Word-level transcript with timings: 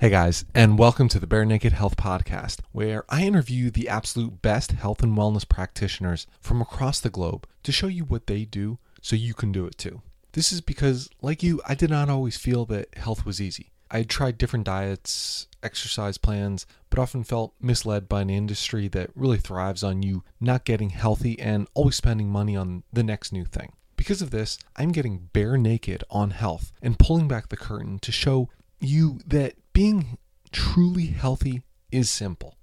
Hey 0.00 0.08
guys, 0.08 0.46
and 0.54 0.78
welcome 0.78 1.08
to 1.10 1.18
the 1.18 1.26
Bare 1.26 1.44
Naked 1.44 1.74
Health 1.74 1.98
Podcast, 1.98 2.60
where 2.72 3.04
I 3.10 3.24
interview 3.24 3.70
the 3.70 3.86
absolute 3.86 4.40
best 4.40 4.72
health 4.72 5.02
and 5.02 5.14
wellness 5.14 5.46
practitioners 5.46 6.26
from 6.40 6.62
across 6.62 7.00
the 7.00 7.10
globe 7.10 7.46
to 7.64 7.70
show 7.70 7.86
you 7.86 8.04
what 8.06 8.26
they 8.26 8.46
do 8.46 8.78
so 9.02 9.14
you 9.14 9.34
can 9.34 9.52
do 9.52 9.66
it 9.66 9.76
too. 9.76 10.00
This 10.32 10.54
is 10.54 10.62
because, 10.62 11.10
like 11.20 11.42
you, 11.42 11.60
I 11.68 11.74
did 11.74 11.90
not 11.90 12.08
always 12.08 12.38
feel 12.38 12.64
that 12.64 12.96
health 12.96 13.26
was 13.26 13.42
easy. 13.42 13.72
I 13.90 13.98
had 13.98 14.08
tried 14.08 14.38
different 14.38 14.64
diets, 14.64 15.48
exercise 15.62 16.16
plans, 16.16 16.64
but 16.88 16.98
often 16.98 17.22
felt 17.22 17.52
misled 17.60 18.08
by 18.08 18.22
an 18.22 18.30
industry 18.30 18.88
that 18.88 19.10
really 19.14 19.36
thrives 19.36 19.84
on 19.84 20.02
you 20.02 20.24
not 20.40 20.64
getting 20.64 20.88
healthy 20.88 21.38
and 21.38 21.68
always 21.74 21.96
spending 21.96 22.30
money 22.30 22.56
on 22.56 22.84
the 22.90 23.02
next 23.02 23.34
new 23.34 23.44
thing. 23.44 23.74
Because 23.96 24.22
of 24.22 24.30
this, 24.30 24.58
I'm 24.76 24.92
getting 24.92 25.28
bare 25.34 25.58
naked 25.58 26.04
on 26.08 26.30
health 26.30 26.72
and 26.80 26.98
pulling 26.98 27.28
back 27.28 27.50
the 27.50 27.58
curtain 27.58 27.98
to 27.98 28.10
show 28.10 28.48
you 28.80 29.20
that 29.26 29.56
being 29.72 30.18
truly 30.52 31.06
healthy 31.06 31.62
is 31.90 32.10
simple. 32.10 32.56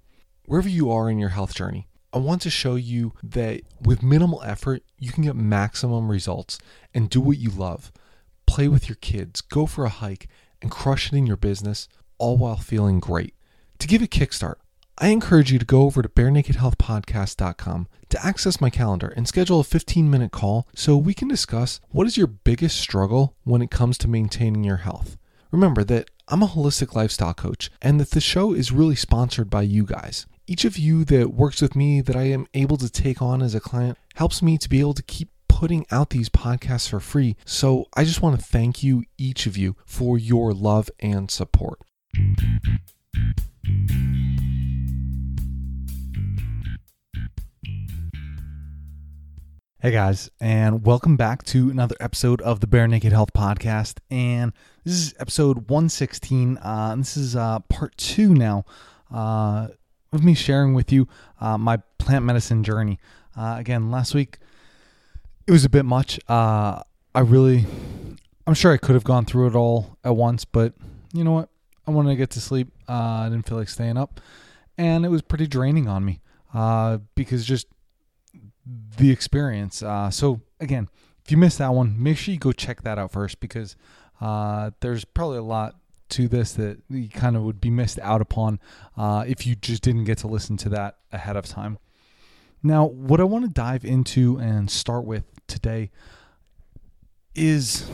Wherever 0.46 0.68
you 0.68 0.90
are 0.90 1.10
in 1.10 1.18
your 1.18 1.30
health 1.30 1.54
journey, 1.54 1.88
I 2.12 2.18
want 2.18 2.40
to 2.42 2.50
show 2.50 2.76
you 2.76 3.12
that 3.22 3.60
with 3.80 4.02
minimal 4.02 4.42
effort, 4.42 4.82
you 4.98 5.12
can 5.12 5.24
get 5.24 5.36
maximum 5.36 6.10
results 6.10 6.58
and 6.94 7.10
do 7.10 7.20
what 7.20 7.38
you 7.38 7.50
love. 7.50 7.92
Play 8.46 8.68
with 8.68 8.88
your 8.88 8.96
kids, 8.96 9.42
go 9.42 9.66
for 9.66 9.84
a 9.84 9.90
hike, 9.90 10.28
and 10.62 10.70
crush 10.70 11.12
it 11.12 11.16
in 11.16 11.26
your 11.26 11.36
business, 11.36 11.88
all 12.16 12.38
while 12.38 12.56
feeling 12.56 12.98
great. 12.98 13.34
To 13.78 13.86
give 13.86 14.00
a 14.02 14.06
kickstart, 14.06 14.56
I 14.96 15.08
encourage 15.08 15.52
you 15.52 15.58
to 15.58 15.64
go 15.64 15.82
over 15.82 16.02
to 16.02 16.08
barenakedhealthpodcast.com 16.08 17.88
to 18.08 18.26
access 18.26 18.60
my 18.60 18.70
calendar 18.70 19.12
and 19.16 19.28
schedule 19.28 19.60
a 19.60 19.64
15 19.64 20.10
minute 20.10 20.32
call 20.32 20.66
so 20.74 20.96
we 20.96 21.14
can 21.14 21.28
discuss 21.28 21.80
what 21.90 22.06
is 22.06 22.16
your 22.16 22.26
biggest 22.26 22.80
struggle 22.80 23.36
when 23.44 23.62
it 23.62 23.70
comes 23.70 23.98
to 23.98 24.08
maintaining 24.08 24.64
your 24.64 24.78
health. 24.78 25.16
Remember 25.52 25.84
that 25.84 26.10
I'm 26.30 26.42
a 26.42 26.46
holistic 26.46 26.94
lifestyle 26.94 27.32
coach 27.32 27.70
and 27.80 27.98
that 27.98 28.10
the 28.10 28.20
show 28.20 28.52
is 28.52 28.70
really 28.70 28.96
sponsored 28.96 29.48
by 29.48 29.62
you 29.62 29.86
guys. 29.86 30.26
Each 30.46 30.66
of 30.66 30.76
you 30.76 31.02
that 31.06 31.32
works 31.32 31.62
with 31.62 31.74
me 31.74 32.02
that 32.02 32.16
I 32.16 32.24
am 32.24 32.46
able 32.52 32.76
to 32.76 32.90
take 32.90 33.22
on 33.22 33.40
as 33.40 33.54
a 33.54 33.60
client 33.60 33.96
helps 34.16 34.42
me 34.42 34.58
to 34.58 34.68
be 34.68 34.80
able 34.80 34.92
to 34.92 35.02
keep 35.02 35.30
putting 35.48 35.86
out 35.90 36.10
these 36.10 36.28
podcasts 36.28 36.90
for 36.90 37.00
free. 37.00 37.34
So 37.46 37.86
I 37.96 38.04
just 38.04 38.20
want 38.20 38.38
to 38.38 38.44
thank 38.44 38.82
you, 38.82 39.04
each 39.16 39.46
of 39.46 39.56
you, 39.56 39.76
for 39.86 40.18
your 40.18 40.52
love 40.52 40.90
and 41.00 41.30
support. 41.30 41.80
Hey 49.80 49.92
guys, 49.92 50.28
and 50.40 50.84
welcome 50.84 51.16
back 51.16 51.44
to 51.44 51.70
another 51.70 51.94
episode 52.00 52.42
of 52.42 52.58
the 52.58 52.66
Bare 52.66 52.88
Naked 52.88 53.12
Health 53.12 53.32
Podcast. 53.32 54.00
And 54.10 54.52
this 54.88 55.08
is 55.08 55.14
episode 55.18 55.68
116. 55.68 56.56
Uh, 56.56 56.88
and 56.92 57.02
this 57.02 57.16
is 57.18 57.36
uh, 57.36 57.58
part 57.68 57.94
two 57.98 58.34
now 58.34 58.64
uh, 59.12 59.68
of 60.12 60.24
me 60.24 60.32
sharing 60.32 60.72
with 60.72 60.90
you 60.90 61.06
uh, 61.42 61.58
my 61.58 61.76
plant 61.98 62.24
medicine 62.24 62.64
journey. 62.64 62.98
Uh, 63.36 63.56
again, 63.58 63.90
last 63.90 64.14
week 64.14 64.38
it 65.46 65.52
was 65.52 65.66
a 65.66 65.68
bit 65.68 65.84
much. 65.84 66.18
Uh, 66.26 66.82
I 67.14 67.20
really, 67.20 67.66
I'm 68.46 68.54
sure 68.54 68.72
I 68.72 68.78
could 68.78 68.94
have 68.94 69.04
gone 69.04 69.26
through 69.26 69.48
it 69.48 69.54
all 69.54 69.98
at 70.04 70.16
once, 70.16 70.46
but 70.46 70.72
you 71.12 71.22
know 71.22 71.32
what? 71.32 71.50
I 71.86 71.90
wanted 71.90 72.10
to 72.10 72.16
get 72.16 72.30
to 72.30 72.40
sleep. 72.40 72.68
I 72.88 73.28
didn't 73.28 73.46
feel 73.46 73.58
like 73.58 73.68
staying 73.68 73.98
up. 73.98 74.22
And 74.78 75.04
it 75.04 75.08
was 75.08 75.20
pretty 75.20 75.46
draining 75.46 75.86
on 75.86 76.02
me 76.04 76.20
because 77.14 77.44
just 77.44 77.66
the 78.96 79.10
experience. 79.10 79.82
So 80.10 80.40
again, 80.60 80.88
if 81.24 81.32
you 81.32 81.36
missed 81.36 81.58
that 81.58 81.74
one, 81.74 82.02
make 82.02 82.16
sure 82.16 82.32
you 82.32 82.40
go 82.40 82.52
check 82.52 82.82
that 82.84 82.98
out 82.98 83.12
first 83.12 83.40
because 83.40 83.76
uh, 84.20 84.70
there's 84.80 85.04
probably 85.04 85.38
a 85.38 85.42
lot 85.42 85.76
to 86.10 86.26
this 86.26 86.52
that 86.54 86.78
you 86.88 87.08
kind 87.08 87.36
of 87.36 87.42
would 87.42 87.60
be 87.60 87.70
missed 87.70 87.98
out 88.00 88.20
upon 88.20 88.58
uh, 88.96 89.24
if 89.26 89.46
you 89.46 89.54
just 89.54 89.82
didn't 89.82 90.04
get 90.04 90.18
to 90.18 90.26
listen 90.26 90.56
to 90.56 90.68
that 90.70 90.96
ahead 91.12 91.36
of 91.36 91.46
time. 91.46 91.78
Now, 92.62 92.86
what 92.86 93.20
I 93.20 93.24
want 93.24 93.44
to 93.44 93.50
dive 93.50 93.84
into 93.84 94.38
and 94.38 94.70
start 94.70 95.04
with 95.04 95.24
today 95.46 95.90
is 97.34 97.88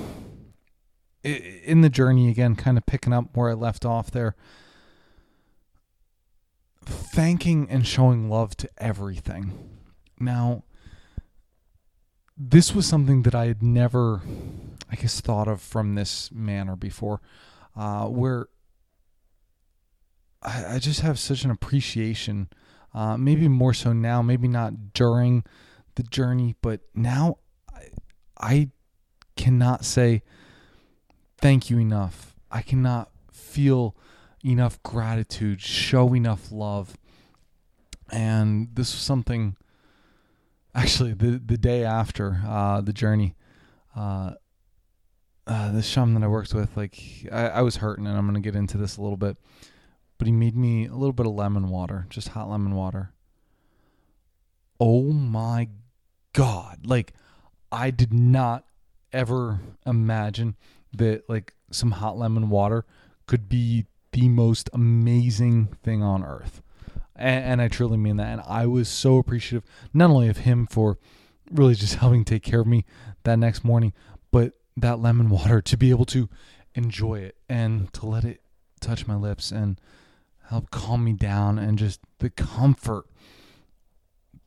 in 1.22 1.81
the 1.81 1.88
journey 1.88 2.31
again, 2.31 2.54
kind 2.54 2.78
of 2.78 2.87
picking 2.87 3.12
up 3.12 3.37
where 3.37 3.50
I 3.50 3.54
left 3.54 3.84
off 3.84 4.10
there. 4.10 4.37
Thanking 6.84 7.69
and 7.70 7.87
showing 7.87 8.28
love 8.28 8.56
to 8.59 8.70
everything. 8.78 9.53
Now, 10.20 10.65
this 12.37 12.75
was 12.75 12.87
something 12.87 13.22
that 13.22 13.34
I 13.34 13.47
had 13.47 13.62
never, 13.62 14.22
I 14.91 14.97
guess, 14.97 15.21
thought 15.21 15.49
of 15.49 15.61
from 15.61 15.95
this 15.95 16.31
manner 16.33 16.77
before, 16.77 17.21
uh, 17.77 18.06
where 18.06 18.49
I, 20.43 20.75
I, 20.75 20.78
just 20.78 21.00
have 21.00 21.19
such 21.19 21.44
an 21.44 21.50
appreciation, 21.50 22.49
uh, 22.93 23.17
maybe 23.17 23.49
more 23.49 23.75
so 23.75 23.93
now, 23.93 24.21
maybe 24.21 24.49
not 24.49 24.93
during 24.93 25.44
the 25.94 26.03
journey, 26.03 26.56
but 26.61 26.81
now 26.94 27.39
I, 27.73 27.89
I 28.39 28.71
cannot 29.37 29.84
say 29.84 30.23
thank 31.39 31.71
you 31.71 31.78
enough. 31.78 32.34
I 32.50 32.62
cannot 32.62 33.11
feel 33.33 33.97
enough 34.44 34.83
gratitude, 34.83 35.61
show 35.61 36.15
enough 36.15 36.50
love. 36.50 36.97
And 38.11 38.69
this 38.75 38.93
was 38.93 39.03
something 39.03 39.56
actually 40.75 41.15
the 41.15 41.41
the 41.45 41.59
day 41.59 41.85
after 41.85 42.41
uh, 42.47 42.81
the 42.81 42.93
journey, 42.93 43.35
uh, 43.97 44.33
uh, 45.47 45.73
the 45.73 45.83
shaman 45.83 46.15
that 46.15 46.25
I 46.25 46.29
worked 46.29 46.55
with, 46.55 46.77
like 46.77 46.99
I, 47.31 47.49
I 47.49 47.62
was 47.62 47.77
hurting, 47.77 48.07
and 48.07 48.17
I'm 48.17 48.27
gonna 48.27 48.41
get 48.41 48.57
into 48.57 48.79
this 48.79 48.97
a 48.97 49.03
little 49.03 49.17
bit, 49.17 49.37
but 50.19 50.27
he 50.27 50.33
made 50.33 50.57
me 50.57 50.87
a 50.87 50.95
little 50.95 51.12
bit 51.12 51.27
of 51.27 51.33
lemon 51.33 51.69
water, 51.69 52.07
just 52.11 52.29
hot 52.29 52.51
lemon 52.51 52.75
water. 52.75 53.12
Oh 54.81 55.12
my 55.12 55.69
god! 56.33 56.87
Like 56.87 57.15
I 57.71 57.91
did 57.91 58.12
not 58.12 58.65
ever 59.12 59.61
imagine 59.87 60.56
that 60.93 61.29
like 61.29 61.55
some 61.71 61.93
hot 61.93 62.17
lemon 62.19 62.51
water 62.51 62.85
could 63.27 63.49
be 63.49 63.87
the 64.12 64.29
most 64.29 64.71
amazing 64.73 65.67
thing 65.83 66.03
on 66.03 66.25
earth 66.25 66.62
and, 67.16 67.44
and 67.44 67.62
I 67.62 67.69
truly 67.69 67.97
mean 67.97 68.16
that. 68.16 68.28
And 68.28 68.42
I 68.47 68.66
was 68.66 68.88
so 68.88 69.19
appreciative, 69.19 69.64
not 69.92 70.10
only 70.10 70.28
of 70.28 70.38
him 70.38 70.66
for 70.66 70.98
really 71.50 71.75
just 71.75 71.94
helping 72.00 72.25
take 72.25 72.42
care 72.42 72.60
of 72.60 72.66
me 72.66 72.84
that 73.25 73.38
next 73.38 73.64
morning, 73.64 73.92
but 74.30 74.54
that 74.76 74.98
lemon 74.98 75.28
water 75.28 75.60
to 75.62 75.76
be 75.76 75.91
able 75.91 76.06
to 76.06 76.28
enjoy 76.75 77.20
it 77.20 77.36
and 77.48 77.92
to 77.92 78.06
let 78.06 78.25
it 78.25 78.41
touch 78.80 79.06
my 79.06 79.14
lips 79.14 79.50
and 79.52 79.80
help 80.48 80.70
calm 80.70 81.04
me 81.04 81.12
down 81.12 81.58
and 81.58 81.78
just 81.78 82.00
the 82.19 82.30
comfort 82.30 83.06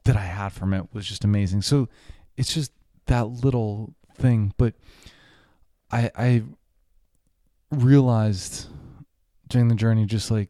that 0.03 0.16
I 0.16 0.25
had 0.25 0.49
from 0.49 0.73
it 0.73 0.94
was 0.94 1.07
just 1.07 1.23
amazing. 1.23 1.61
So 1.61 1.88
it's 2.35 2.53
just 2.53 2.72
that 3.07 3.25
little 3.25 3.94
thing, 4.16 4.53
but 4.57 4.73
I 5.91 6.11
I 6.16 6.44
realized 7.72 8.67
during 9.47 9.67
the 9.67 9.75
journey 9.75 10.05
just 10.05 10.31
like 10.31 10.49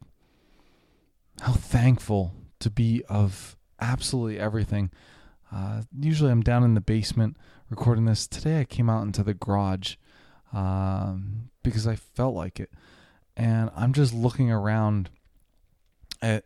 how 1.42 1.54
thankful 1.54 2.34
to 2.60 2.70
be 2.70 3.04
of 3.10 3.58
absolutely 3.80 4.40
everything. 4.40 4.92
Uh, 5.54 5.84
usually 6.00 6.32
I'm 6.32 6.42
down 6.42 6.64
in 6.64 6.74
the 6.74 6.82
basement 6.82 7.38
recording 7.70 8.06
this. 8.06 8.28
Today 8.28 8.60
I 8.60 8.66
came 8.66 8.90
out 8.90 9.04
into 9.04 9.24
the 9.24 9.34
garage 9.34 9.96
um, 10.54 11.50
because 11.64 11.88
I 11.88 11.96
felt 11.96 12.36
like 12.36 12.60
it. 12.60 12.72
And 13.36 13.70
I'm 13.76 13.94
just 13.94 14.14
looking 14.14 14.52
around 14.52 15.10
at 16.22 16.46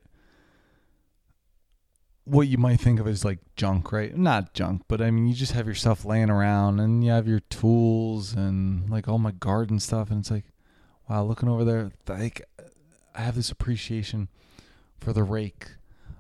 what 2.25 2.47
you 2.47 2.57
might 2.57 2.80
think 2.80 3.00
of 3.00 3.07
as 3.07 3.25
like 3.25 3.40
junk, 3.56 3.91
right? 3.91 4.16
Not 4.16 4.53
junk, 4.53 4.84
but 4.88 5.01
I 5.01 5.09
mean, 5.09 5.28
you 5.28 5.34
just 5.34 5.53
have 5.53 5.66
your 5.66 5.75
stuff 5.75 6.06
laying 6.06 6.30
around 6.30 6.80
and 6.80 7.03
you 7.03 7.12
have 7.12 7.28
your 7.28 7.40
tools 7.40 8.34
and 8.34 8.90
like 8.90 9.07
all 9.07 9.18
my 9.18 9.31
garden 9.31 9.80
stuff. 9.80 10.12
And 10.12 10.19
it's 10.19 10.31
like, 10.31 10.46
wow, 11.09 11.24
looking 11.24 11.50
over 11.50 11.63
there, 11.63 11.91
like 12.07 12.41
I 13.16 13.22
have 13.22 13.35
this 13.35 13.51
appreciation 13.51 14.27
for 15.01 15.13
the 15.13 15.24
rake 15.24 15.68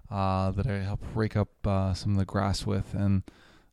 uh, 0.09 0.51
that 0.51 0.67
I 0.67 0.79
help 0.79 1.01
rake 1.13 1.37
up 1.37 1.49
uh, 1.65 1.93
some 1.93 2.13
of 2.13 2.17
the 2.17 2.25
grass 2.25 2.65
with, 2.65 2.93
and 2.93 3.23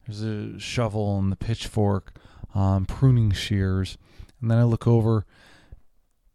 there's 0.07 0.23
a 0.23 0.59
shovel 0.61 1.19
and 1.19 1.33
the 1.33 1.37
pitchfork, 1.37 2.15
um, 2.55 2.85
pruning 2.87 3.33
shears, 3.33 3.99
and 4.41 4.51
then 4.51 4.59
I 4.59 4.65
look 4.65 4.87
over 4.87 5.27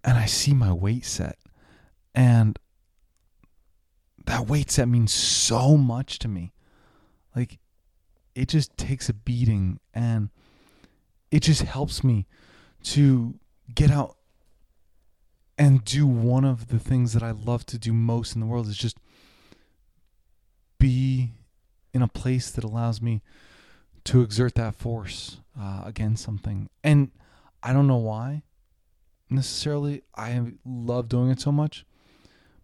and 0.04 0.18
I 0.18 0.26
see 0.26 0.54
my 0.54 0.74
weight 0.74 1.06
set, 1.06 1.38
and 2.14 2.60
that 4.26 4.48
weight 4.48 4.72
set 4.72 4.90
means 4.90 5.14
so 5.14 5.78
much 5.78 6.20
to 6.20 6.28
me. 6.28 6.54
Like, 7.36 7.60
it 8.36 8.50
just 8.50 8.76
takes 8.76 9.08
a 9.08 9.14
beating, 9.14 9.80
and 9.94 10.30
it 11.32 11.42
just 11.44 11.62
helps 11.62 12.04
me 12.04 12.28
to 12.84 13.36
get 13.74 13.92
out 13.92 14.18
and 15.64 15.86
do 15.86 16.06
one 16.06 16.44
of 16.44 16.68
the 16.68 16.78
things 16.78 17.14
that 17.14 17.24
I 17.24 17.32
love 17.32 17.66
to 17.68 17.78
do 17.78 17.94
most 17.94 18.36
in 18.36 18.42
the 18.42 18.46
world 18.46 18.68
is 18.68 18.76
just 18.76 18.98
be 20.78 21.32
in 21.94 22.02
a 22.02 22.08
place 22.10 22.52
that 22.52 22.66
allows 22.66 23.02
me 23.02 23.22
to 24.04 24.22
exert 24.22 24.56
that 24.56 24.76
force 24.76 25.38
uh, 25.58 25.84
against 25.86 26.22
something. 26.22 26.70
And 26.84 27.12
I 27.62 27.72
don't 27.72 27.88
know 27.88 27.96
why. 27.96 28.44
necessarily 29.30 30.04
I 30.16 30.42
love 30.66 31.08
doing 31.08 31.32
it 31.32 31.40
so 31.40 31.54
much, 31.54 31.86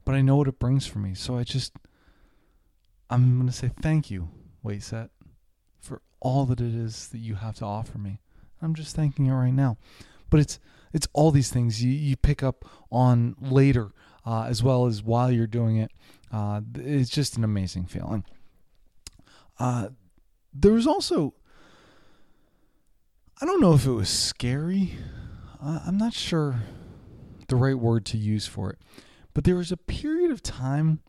but 0.04 0.14
I 0.14 0.20
know 0.20 0.36
what 0.36 0.50
it 0.50 0.60
brings 0.60 0.86
for 0.86 1.00
me. 1.00 1.14
So 1.16 1.38
I 1.38 1.46
just 1.46 1.72
I'm 3.10 3.36
going 3.38 3.48
to 3.48 3.54
say 3.54 3.72
thank 3.82 4.12
you, 4.12 4.28
Waitset, 4.64 5.10
for 5.80 6.02
all 6.20 6.46
that 6.48 6.60
it 6.60 6.76
is 6.76 7.08
that 7.08 7.20
you 7.20 7.36
have 7.36 7.56
to 7.56 7.66
offer 7.66 7.98
me. 7.98 8.20
I'm 8.62 8.76
just 8.76 8.94
thanking 8.94 9.26
you 9.26 9.34
right 9.34 9.54
now. 9.54 9.78
But 10.30 10.42
it's 10.42 10.60
it's 10.94 11.08
all 11.14 11.32
these 11.32 11.50
things 11.50 11.84
you, 11.84 11.92
you 11.92 12.16
pick 12.16 12.44
up 12.44 12.66
on 12.92 13.36
later 13.40 13.92
uh, 14.26 14.44
as 14.44 14.62
well 14.64 14.86
as 14.86 15.04
while 15.04 15.32
you're 15.32 15.48
doing 15.48 15.78
it. 15.78 15.92
Uh, 16.32 16.62
it's 16.76 17.10
just 17.10 17.38
an 17.38 17.44
amazing 17.44 17.86
feeling. 17.86 18.24
Uh, 19.60 19.90
there 20.54 20.74
was 20.74 20.88
also, 20.88 21.34
I 23.42 23.46
don't 23.46 23.62
know 23.62 23.74
if 23.74 23.86
it 23.86 23.92
was 23.92 24.10
scary. 24.10 24.94
I'm 25.62 25.98
not 25.98 26.14
sure 26.14 26.62
the 27.48 27.56
right 27.56 27.78
word 27.78 28.06
to 28.06 28.18
use 28.18 28.48
for 28.48 28.70
it, 28.70 28.80
but 29.34 29.44
there 29.44 29.56
was 29.56 29.72
a 29.72 29.78
period 29.78 30.32
of 30.32 30.42
time 30.42 31.02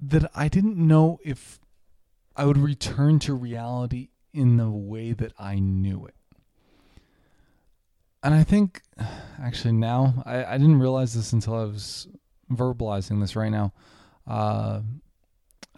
that 0.00 0.30
I 0.34 0.48
didn't 0.48 0.76
know 0.76 1.18
if 1.24 1.60
I 2.36 2.44
would 2.44 2.58
return 2.58 3.20
to 3.20 3.34
reality 3.34 4.08
in 4.32 4.56
the 4.56 4.70
way 4.70 5.12
that 5.12 5.32
I 5.38 5.60
knew 5.60 6.04
it. 6.04 6.14
And 8.24 8.32
I 8.32 8.42
think, 8.42 8.80
actually, 9.38 9.72
now, 9.72 10.22
I, 10.24 10.44
I 10.44 10.58
didn't 10.58 10.80
realize 10.80 11.12
this 11.12 11.34
until 11.34 11.54
I 11.56 11.64
was 11.64 12.08
verbalizing 12.50 13.20
this 13.20 13.36
right 13.36 13.50
now. 13.50 13.74
Uh, 14.26 14.80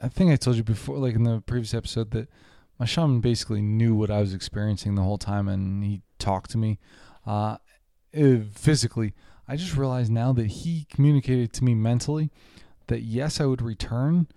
I 0.01 0.09
think 0.09 0.31
I 0.31 0.37
told 0.37 0.57
you 0.57 0.63
before, 0.63 0.97
like 0.99 1.17
in 1.17 1.25
the 1.25 1.43
previous 1.45 1.75
episode, 1.75 2.13
that 2.13 2.29
my 2.79 2.87
shaman 2.87 3.21
basically 3.21 3.63
knew 3.63 3.97
what 3.97 4.13
I 4.13 4.21
was 4.21 4.33
experiencing 4.33 4.95
the 4.95 5.03
whole 5.03 5.19
time 5.19 5.49
and 5.49 5.83
he 5.83 6.03
talked 6.21 6.51
to 6.51 6.59
me 6.59 6.79
uh, 7.27 7.57
physically. 8.55 9.15
I 9.49 9.57
just 9.57 9.77
realized 9.77 10.13
now 10.13 10.33
that 10.35 10.47
he 10.47 10.87
communicated 10.89 11.53
to 11.55 11.65
me 11.65 11.75
mentally 11.75 12.31
that 12.87 13.03
yes, 13.03 13.41
I 13.41 13.47
would 13.47 13.63
return 13.63 14.29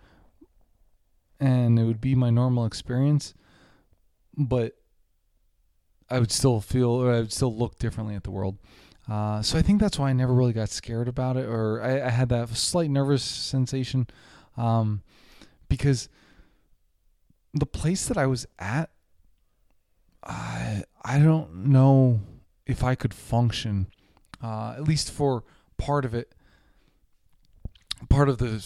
and 1.40 1.78
it 1.78 1.84
would 1.84 2.02
be 2.02 2.16
my 2.16 2.32
normal 2.32 2.66
experience, 2.66 3.36
but 4.36 4.79
I 6.10 6.20
would 6.20 6.32
still 6.32 6.60
feel 6.62 6.90
or 6.90 7.12
I 7.14 7.20
would 7.20 7.34
still 7.34 7.56
look 7.56 7.78
differently 7.80 8.16
at 8.16 8.24
the 8.24 8.32
world. 8.32 8.58
Uh, 9.10 9.42
so 9.42 9.58
I 9.58 9.62
think 9.64 9.82
that's 9.82 9.98
why 9.98 10.10
I 10.10 10.14
never 10.14 10.34
really 10.34 10.54
got 10.54 10.70
scared 10.70 11.08
about 11.08 11.36
it, 11.36 11.48
or 11.48 11.82
I, 11.82 12.06
I 12.06 12.10
had 12.10 12.30
that 12.30 12.50
slight 12.50 12.92
nervous 12.92 13.24
sensation, 13.24 14.08
um, 14.56 15.02
because 15.68 16.10
the 17.54 17.66
place 17.66 18.08
that 18.08 18.18
I 18.18 18.28
was 18.28 18.46
at, 18.60 18.92
I 20.24 20.84
I 21.04 21.18
don't 21.18 21.66
know 21.66 22.20
if 22.68 22.84
I 22.84 22.94
could 22.94 23.16
function, 23.16 23.88
uh, 24.44 24.76
at 24.78 24.84
least 24.84 25.12
for 25.12 25.44
part 25.78 26.06
of 26.06 26.14
it, 26.14 26.36
part 28.10 28.30
of 28.30 28.38
the 28.38 28.64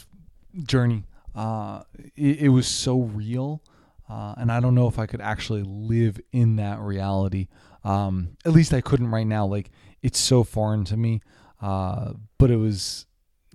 journey. 0.63 1.05
Uh, 1.33 1.83
it, 2.17 2.41
it 2.41 2.49
was 2.49 2.67
so 2.67 2.99
real, 2.99 3.61
uh, 4.09 4.35
and 4.37 4.51
I 4.51 4.59
don't 4.59 4.75
know 4.75 4.87
if 4.87 4.99
I 4.99 5.05
could 5.05 5.21
actually 5.21 5.63
live 5.63 6.19
in 6.31 6.57
that 6.57 6.79
reality. 6.79 7.47
Um, 7.83 8.37
at 8.45 8.51
least 8.51 8.73
I 8.73 8.81
couldn't 8.81 9.07
right 9.09 9.27
now. 9.27 9.45
Like 9.45 9.71
it's 10.01 10.19
so 10.19 10.43
foreign 10.43 10.85
to 10.85 10.97
me. 10.97 11.21
Uh, 11.61 12.13
but 12.37 12.51
it 12.51 12.57
was 12.57 13.05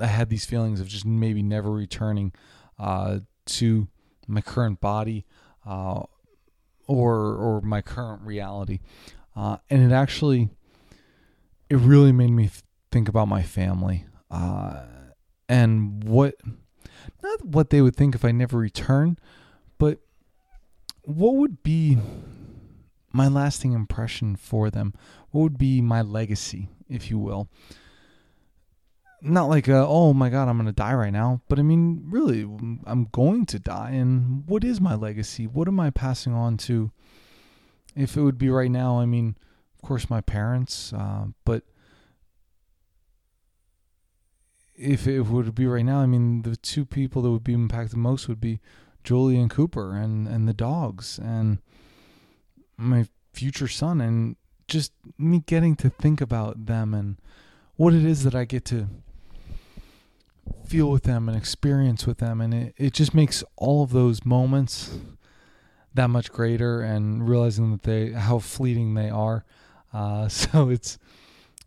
I 0.01 0.07
had 0.07 0.31
these 0.31 0.47
feelings 0.47 0.81
of 0.81 0.89
just 0.89 1.05
maybe 1.05 1.43
never 1.43 1.71
returning 1.71 2.33
uh, 2.79 3.21
to 3.47 3.89
my 4.27 4.41
current 4.41 4.81
body 4.81 5.27
uh, 5.67 6.03
or 6.87 7.17
or 7.17 7.61
my 7.61 7.83
current 7.83 8.23
reality, 8.23 8.81
uh, 9.37 9.59
and 9.69 9.83
it 9.83 9.95
actually 9.95 10.49
it 11.69 11.77
really 11.77 12.13
made 12.13 12.31
me 12.31 12.51
think 12.91 13.09
about 13.09 13.29
my 13.29 13.43
family 13.43 14.07
and 15.49 16.05
what 16.05 16.37
not 17.23 17.45
what 17.45 17.71
they 17.71 17.83
would 17.83 17.97
think 17.97 18.15
if 18.15 18.25
I 18.25 18.31
never 18.31 18.59
return, 18.59 19.19
but 19.79 19.99
what 21.09 21.37
would 21.37 21.63
be 21.63 21.97
my 23.13 23.29
lasting 23.29 23.73
impression 23.73 24.37
for 24.37 24.69
them? 24.69 24.93
What 25.31 25.41
would 25.43 25.59
be 25.59 25.81
my 25.81 26.03
legacy, 26.03 26.69
if 26.87 27.11
you 27.11 27.19
will? 27.19 27.49
Not 29.23 29.49
like, 29.49 29.69
a, 29.69 29.87
oh 29.87 30.13
my 30.13 30.29
God, 30.29 30.49
I'm 30.49 30.59
going 30.59 30.67
to 30.67 30.73
die 30.73 30.93
right 30.93 31.13
now, 31.13 31.41
but 31.49 31.59
I 31.59 31.63
mean, 31.63 32.05
really, 32.11 32.43
I'm 32.87 33.09
going 33.11 33.47
to 33.47 33.59
die. 33.59 33.93
And 33.93 34.47
what 34.47 34.63
is 34.63 34.83
my 34.83 34.95
legacy? 34.95 35.47
What 35.47 35.67
am 35.67 35.81
I 35.81 35.89
passing 35.89 36.35
on 36.35 36.59
to? 36.59 36.93
If 37.97 38.19
it 38.19 38.21
would 38.21 38.39
be 38.39 38.51
right 38.51 38.71
now, 38.71 39.01
I 39.01 39.07
mean, 39.07 39.35
of 39.77 39.89
course, 39.89 40.11
my 40.11 40.21
parents, 40.21 40.93
uh, 40.93 41.29
but 41.47 41.63
if 44.77 45.07
it 45.07 45.23
would 45.23 45.55
be 45.55 45.67
right 45.67 45.87
now, 45.87 46.01
I 46.01 46.07
mean, 46.07 46.43
the 46.43 46.55
two 46.55 46.85
people 46.85 47.23
that 47.23 47.31
would 47.31 47.45
be 47.45 47.55
impacted 47.55 47.97
most 47.97 48.29
would 48.29 48.43
be 48.43 48.61
Julie 49.09 49.41
and 49.41 49.49
Cooper 49.49 49.97
and, 49.97 50.29
and 50.29 50.47
the 50.47 50.53
dogs 50.53 51.19
and 51.19 51.61
my 52.77 53.07
future 53.33 53.67
son 53.67 54.03
and 54.03 54.37
just 54.67 54.93
me 55.17 55.43
getting 55.47 55.77
to 55.77 55.89
think 55.89 56.21
about 56.21 56.67
them 56.67 56.93
and 56.93 57.17
what 57.77 57.95
it 57.95 58.05
is 58.05 58.23
that 58.25 58.35
I 58.35 58.45
get 58.45 58.67
to 58.67 58.87
feel 60.67 60.91
with 60.91 61.05
them 61.05 61.27
and 61.27 61.39
experience 61.39 62.07
with 62.07 62.19
them. 62.19 62.43
And 62.43 62.53
it, 62.53 62.75
it 62.77 62.93
just 62.93 63.15
makes 63.15 63.43
all 63.57 63.83
of 63.83 63.93
those 63.93 64.27
moments 64.27 64.99
that 65.95 66.11
much 66.11 66.31
greater 66.31 66.83
and 66.83 67.27
realizing 67.27 67.71
that 67.73 67.85
they 67.85 68.11
how 68.11 68.41
fleeting 68.41 68.93
they 68.93 69.09
are. 69.09 69.43
Uh, 69.91 70.29
so 70.29 70.69
it's 70.69 70.99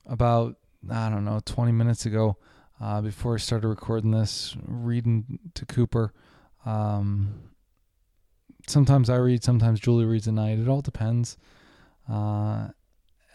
about 0.05 0.57
i 0.91 1.09
don't 1.09 1.25
know 1.25 1.39
20 1.45 1.71
minutes 1.71 2.07
ago 2.07 2.37
uh, 2.79 3.01
before 3.01 3.35
i 3.35 3.37
started 3.37 3.67
recording 3.67 4.09
this 4.09 4.57
reading 4.65 5.37
to 5.53 5.63
cooper 5.67 6.11
um, 6.65 7.33
sometimes 8.67 9.09
i 9.09 9.15
read 9.15 9.43
sometimes 9.43 9.79
julie 9.79 10.05
reads 10.05 10.27
at 10.27 10.33
night 10.33 10.59
it 10.59 10.67
all 10.67 10.81
depends 10.81 11.37
uh, 12.09 12.67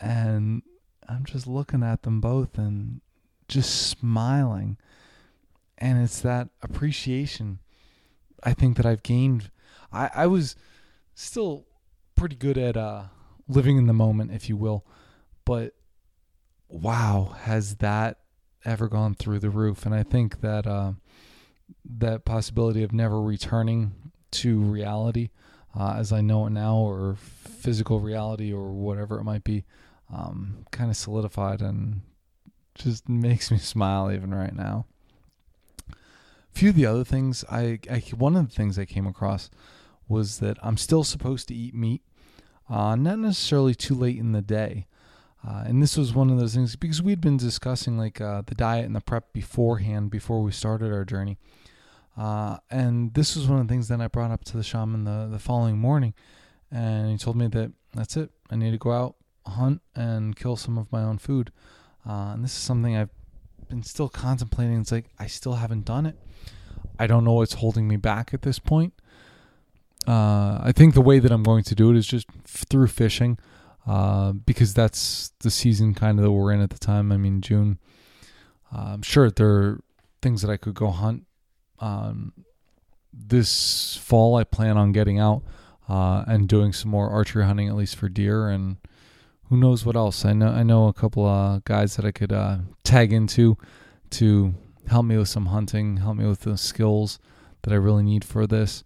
and 0.00 0.62
i'm 1.08 1.24
just 1.24 1.46
looking 1.46 1.82
at 1.82 2.02
them 2.02 2.20
both 2.20 2.58
and 2.58 3.00
just 3.48 3.88
smiling 3.88 4.76
and 5.78 6.02
it's 6.02 6.20
that 6.20 6.48
appreciation 6.62 7.58
I 8.42 8.54
think 8.54 8.76
that 8.76 8.86
I've 8.86 9.02
gained. 9.02 9.50
I, 9.92 10.10
I 10.14 10.26
was 10.26 10.56
still 11.14 11.66
pretty 12.14 12.36
good 12.36 12.56
at 12.56 12.76
uh, 12.76 13.04
living 13.48 13.76
in 13.76 13.86
the 13.86 13.92
moment, 13.92 14.32
if 14.32 14.48
you 14.48 14.56
will, 14.56 14.84
but 15.44 15.74
wow, 16.68 17.34
has 17.42 17.76
that 17.76 18.18
ever 18.64 18.88
gone 18.88 19.14
through 19.14 19.40
the 19.40 19.50
roof? 19.50 19.84
And 19.84 19.94
I 19.94 20.02
think 20.02 20.40
that 20.40 20.66
uh, 20.66 20.92
that 21.98 22.24
possibility 22.24 22.82
of 22.82 22.92
never 22.92 23.20
returning 23.20 23.92
to 24.32 24.60
reality, 24.60 25.30
uh, 25.78 25.94
as 25.98 26.12
I 26.12 26.20
know 26.20 26.46
it 26.46 26.50
now, 26.50 26.76
or 26.76 27.16
physical 27.18 28.00
reality, 28.00 28.52
or 28.52 28.72
whatever 28.72 29.18
it 29.18 29.24
might 29.24 29.44
be, 29.44 29.64
um, 30.12 30.64
kind 30.70 30.90
of 30.90 30.96
solidified 30.96 31.60
and 31.60 32.02
just 32.74 33.08
makes 33.08 33.50
me 33.50 33.58
smile 33.58 34.10
even 34.12 34.34
right 34.34 34.54
now 34.54 34.86
A 35.90 35.94
few 36.52 36.70
of 36.70 36.76
the 36.76 36.86
other 36.86 37.04
things 37.04 37.44
I, 37.50 37.80
I, 37.90 38.02
one 38.16 38.36
of 38.36 38.48
the 38.48 38.54
things 38.54 38.78
I 38.78 38.84
came 38.84 39.06
across 39.06 39.50
was 40.08 40.38
that 40.38 40.56
I'm 40.62 40.76
still 40.76 41.02
supposed 41.04 41.48
to 41.48 41.54
eat 41.54 41.74
meat, 41.74 42.02
uh, 42.68 42.94
not 42.96 43.18
necessarily 43.18 43.74
too 43.74 43.94
late 43.94 44.18
in 44.18 44.32
the 44.32 44.42
day. 44.42 44.86
Uh, 45.46 45.64
and 45.66 45.82
this 45.82 45.96
was 45.96 46.14
one 46.14 46.30
of 46.30 46.38
those 46.38 46.54
things 46.54 46.76
because 46.76 47.02
we'd 47.02 47.20
been 47.20 47.36
discussing 47.36 47.98
like 47.98 48.20
uh, 48.20 48.42
the 48.46 48.54
diet 48.54 48.84
and 48.84 48.94
the 48.94 49.00
prep 49.00 49.32
beforehand 49.32 50.10
before 50.10 50.42
we 50.42 50.52
started 50.52 50.92
our 50.92 51.04
journey. 51.04 51.38
Uh, 52.16 52.58
and 52.70 53.14
this 53.14 53.36
was 53.36 53.46
one 53.46 53.60
of 53.60 53.68
the 53.68 53.72
things 53.72 53.88
that 53.88 54.00
I 54.00 54.08
brought 54.08 54.30
up 54.30 54.44
to 54.46 54.56
the 54.56 54.62
shaman 54.62 55.04
the, 55.04 55.28
the 55.30 55.38
following 55.38 55.78
morning. 55.78 56.14
And 56.70 57.10
he 57.10 57.18
told 57.18 57.36
me 57.36 57.46
that 57.48 57.72
that's 57.94 58.16
it. 58.16 58.30
I 58.50 58.56
need 58.56 58.72
to 58.72 58.78
go 58.78 58.92
out, 58.92 59.16
hunt, 59.46 59.82
and 59.94 60.34
kill 60.34 60.56
some 60.56 60.78
of 60.78 60.90
my 60.90 61.02
own 61.02 61.18
food. 61.18 61.52
Uh, 62.08 62.32
and 62.32 62.44
this 62.44 62.52
is 62.52 62.58
something 62.58 62.96
I've 62.96 63.10
been 63.68 63.82
still 63.82 64.08
contemplating. 64.08 64.80
It's 64.80 64.92
like 64.92 65.06
I 65.18 65.26
still 65.26 65.54
haven't 65.54 65.84
done 65.84 66.06
it. 66.06 66.16
I 66.98 67.06
don't 67.06 67.24
know 67.24 67.34
what's 67.34 67.54
holding 67.54 67.86
me 67.86 67.96
back 67.96 68.32
at 68.32 68.42
this 68.42 68.58
point. 68.58 68.94
Uh, 70.06 70.60
I 70.62 70.72
think 70.74 70.94
the 70.94 71.00
way 71.00 71.18
that 71.18 71.32
I'm 71.32 71.42
going 71.42 71.64
to 71.64 71.74
do 71.74 71.90
it 71.90 71.96
is 71.96 72.06
just 72.06 72.26
through 72.44 72.86
fishing, 72.86 73.38
uh, 73.86 74.32
because 74.32 74.74
that's 74.74 75.32
the 75.40 75.50
season 75.50 75.94
kind 75.94 76.18
of 76.18 76.24
that 76.24 76.32
we're 76.32 76.52
in 76.52 76.60
at 76.60 76.70
the 76.70 76.78
time. 76.78 77.12
I 77.12 77.16
mean, 77.16 77.40
June. 77.40 77.78
Uh, 78.74 78.94
I'm 78.94 79.02
sure 79.02 79.30
there 79.30 79.48
are 79.48 79.80
things 80.22 80.42
that 80.42 80.50
I 80.50 80.56
could 80.56 80.74
go 80.74 80.90
hunt. 80.90 81.24
Um, 81.78 82.32
this 83.12 83.96
fall, 83.96 84.36
I 84.36 84.44
plan 84.44 84.76
on 84.76 84.92
getting 84.92 85.18
out 85.18 85.42
uh, 85.88 86.24
and 86.26 86.48
doing 86.48 86.72
some 86.72 86.90
more 86.90 87.08
archery 87.08 87.44
hunting, 87.44 87.68
at 87.68 87.76
least 87.76 87.96
for 87.96 88.08
deer, 88.08 88.48
and 88.48 88.76
who 89.48 89.56
knows 89.56 89.86
what 89.86 89.96
else. 89.96 90.24
I 90.24 90.32
know 90.32 90.48
I 90.48 90.62
know 90.62 90.88
a 90.88 90.92
couple 90.92 91.24
of 91.24 91.64
guys 91.64 91.96
that 91.96 92.04
I 92.04 92.10
could 92.10 92.32
uh, 92.32 92.58
tag 92.82 93.12
into 93.12 93.56
to 94.10 94.54
help 94.88 95.06
me 95.06 95.16
with 95.16 95.28
some 95.28 95.46
hunting, 95.46 95.98
help 95.98 96.16
me 96.16 96.26
with 96.26 96.40
the 96.40 96.56
skills 96.56 97.18
that 97.62 97.72
I 97.72 97.76
really 97.76 98.02
need 98.02 98.24
for 98.24 98.46
this. 98.46 98.84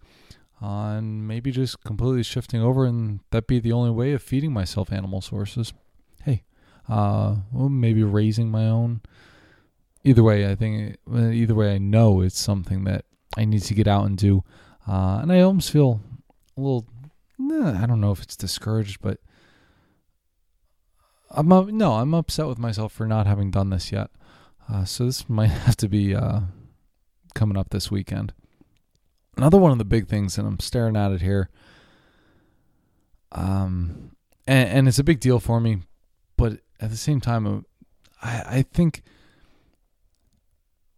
Uh, 0.61 0.97
and 0.97 1.27
maybe 1.27 1.51
just 1.51 1.83
completely 1.83 2.21
shifting 2.21 2.61
over 2.61 2.85
and 2.85 3.21
that 3.31 3.47
be 3.47 3.59
the 3.59 3.71
only 3.71 3.89
way 3.89 4.13
of 4.13 4.21
feeding 4.21 4.53
myself 4.53 4.91
animal 4.91 5.19
sources. 5.19 5.73
Hey, 6.23 6.43
uh, 6.87 7.37
well, 7.51 7.69
maybe 7.69 8.03
raising 8.03 8.51
my 8.51 8.67
own. 8.67 9.01
Either 10.03 10.23
way, 10.23 10.49
I 10.49 10.55
think 10.55 10.97
either 11.11 11.55
way, 11.55 11.75
I 11.75 11.77
know 11.77 12.21
it's 12.21 12.39
something 12.39 12.83
that 12.85 13.05
I 13.37 13.45
need 13.45 13.63
to 13.63 13.73
get 13.73 13.87
out 13.87 14.05
and 14.05 14.17
do, 14.17 14.43
uh, 14.87 15.19
and 15.21 15.31
I 15.31 15.41
almost 15.41 15.71
feel 15.71 16.01
a 16.57 16.61
little. 16.61 16.85
I 17.39 17.85
don't 17.85 18.01
know 18.01 18.11
if 18.11 18.21
it's 18.21 18.35
discouraged, 18.35 19.01
but 19.01 19.19
I'm 21.29 21.51
uh, 21.51 21.65
no, 21.69 21.93
I'm 21.93 22.13
upset 22.13 22.47
with 22.47 22.57
myself 22.57 22.91
for 22.93 23.07
not 23.07 23.27
having 23.27 23.51
done 23.51 23.69
this 23.69 23.91
yet. 23.91 24.09
Uh, 24.71 24.85
so 24.85 25.05
this 25.05 25.29
might 25.29 25.47
have 25.47 25.77
to 25.77 25.87
be 25.87 26.15
uh, 26.15 26.41
coming 27.33 27.57
up 27.57 27.69
this 27.69 27.89
weekend. 27.89 28.33
Another 29.37 29.57
one 29.57 29.71
of 29.71 29.77
the 29.77 29.85
big 29.85 30.07
things, 30.07 30.37
and 30.37 30.47
I'm 30.47 30.59
staring 30.59 30.97
at 30.97 31.11
it 31.11 31.21
here. 31.21 31.49
Um, 33.31 34.15
and, 34.45 34.69
and 34.69 34.87
it's 34.87 34.99
a 34.99 35.03
big 35.03 35.19
deal 35.19 35.39
for 35.39 35.59
me, 35.59 35.83
but 36.37 36.59
at 36.79 36.89
the 36.89 36.97
same 36.97 37.21
time, 37.21 37.47
uh, 37.47 37.61
I 38.21 38.57
I 38.57 38.61
think 38.63 39.03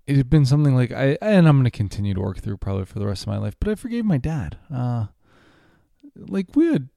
it 0.07 0.17
had 0.17 0.29
been 0.29 0.45
something 0.45 0.75
like 0.75 0.91
I 0.91 1.17
and 1.21 1.47
I'm 1.47 1.57
going 1.57 1.65
to 1.65 1.71
continue 1.71 2.13
to 2.13 2.21
work 2.21 2.39
through 2.39 2.57
probably 2.57 2.85
for 2.85 2.99
the 2.99 3.07
rest 3.07 3.23
of 3.23 3.27
my 3.27 3.37
life. 3.37 3.55
But 3.59 3.69
I 3.69 3.75
forgave 3.75 4.05
my 4.05 4.17
dad. 4.17 4.57
Uh, 4.73 5.07
like 6.15 6.55
we 6.55 6.71
had 6.71 6.89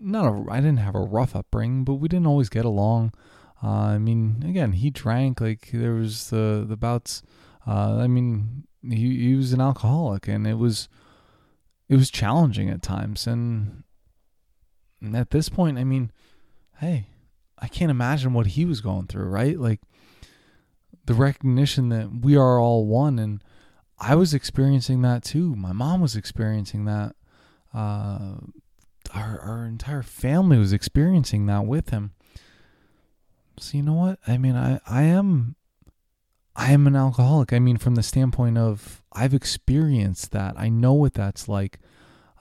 not 0.00 0.26
a 0.26 0.50
I 0.50 0.56
didn't 0.56 0.78
have 0.78 0.94
a 0.94 1.00
rough 1.00 1.36
upbringing, 1.36 1.84
but 1.84 1.94
we 1.94 2.08
didn't 2.08 2.26
always 2.26 2.48
get 2.48 2.64
along. 2.64 3.12
Uh, 3.62 3.68
I 3.68 3.98
mean, 3.98 4.42
again, 4.46 4.72
he 4.72 4.90
drank 4.90 5.40
like 5.40 5.70
there 5.72 5.94
was 5.94 6.30
the 6.30 6.64
the 6.66 6.76
bouts. 6.76 7.22
Uh, 7.66 7.98
I 7.98 8.06
mean, 8.06 8.64
he 8.82 9.28
he 9.28 9.34
was 9.34 9.52
an 9.52 9.60
alcoholic, 9.60 10.28
and 10.28 10.46
it 10.46 10.54
was 10.58 10.88
it 11.88 11.96
was 11.96 12.10
challenging 12.10 12.70
at 12.70 12.82
times. 12.82 13.26
And, 13.26 13.84
at 15.14 15.30
this 15.30 15.48
point, 15.48 15.78
I 15.78 15.84
mean, 15.84 16.12
hey, 16.78 17.06
I 17.58 17.68
can't 17.68 17.90
imagine 17.90 18.32
what 18.32 18.48
he 18.48 18.64
was 18.64 18.80
going 18.80 19.06
through, 19.06 19.28
right? 19.28 19.58
Like 19.58 19.80
the 21.06 21.14
recognition 21.14 21.88
that 21.88 22.20
we 22.22 22.36
are 22.36 22.58
all 22.60 22.86
one, 22.86 23.18
and 23.18 23.42
I 23.98 24.14
was 24.14 24.34
experiencing 24.34 25.02
that 25.02 25.22
too. 25.24 25.54
My 25.56 25.72
mom 25.72 26.00
was 26.00 26.16
experiencing 26.16 26.84
that. 26.84 27.16
Uh, 27.72 28.34
our 29.14 29.40
our 29.40 29.64
entire 29.64 30.02
family 30.02 30.58
was 30.58 30.72
experiencing 30.72 31.46
that 31.46 31.66
with 31.66 31.90
him. 31.90 32.12
So 33.58 33.76
you 33.76 33.82
know 33.82 33.94
what? 33.94 34.18
I 34.26 34.38
mean, 34.38 34.56
I 34.56 34.80
I 34.86 35.02
am 35.02 35.56
I 36.56 36.72
am 36.72 36.86
an 36.86 36.96
alcoholic. 36.96 37.52
I 37.52 37.58
mean, 37.58 37.76
from 37.76 37.94
the 37.94 38.02
standpoint 38.02 38.58
of 38.58 39.02
I've 39.12 39.34
experienced 39.34 40.32
that. 40.32 40.54
I 40.56 40.68
know 40.68 40.92
what 40.92 41.14
that's 41.14 41.48
like. 41.48 41.78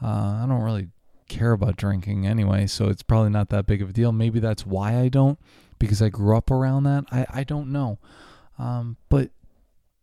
Uh, 0.01 0.41
I 0.43 0.45
don't 0.47 0.61
really 0.61 0.89
care 1.27 1.51
about 1.51 1.77
drinking 1.77 2.25
anyway, 2.25 2.67
so 2.67 2.87
it's 2.87 3.03
probably 3.03 3.29
not 3.29 3.49
that 3.49 3.67
big 3.67 3.81
of 3.81 3.89
a 3.89 3.93
deal. 3.93 4.11
Maybe 4.11 4.39
that's 4.39 4.65
why 4.65 4.99
I 4.99 5.09
don't, 5.09 5.39
because 5.77 6.01
I 6.01 6.09
grew 6.09 6.35
up 6.35 6.51
around 6.51 6.83
that. 6.83 7.05
I 7.11 7.25
I 7.29 7.43
don't 7.43 7.71
know, 7.71 7.99
um, 8.57 8.97
but 9.09 9.29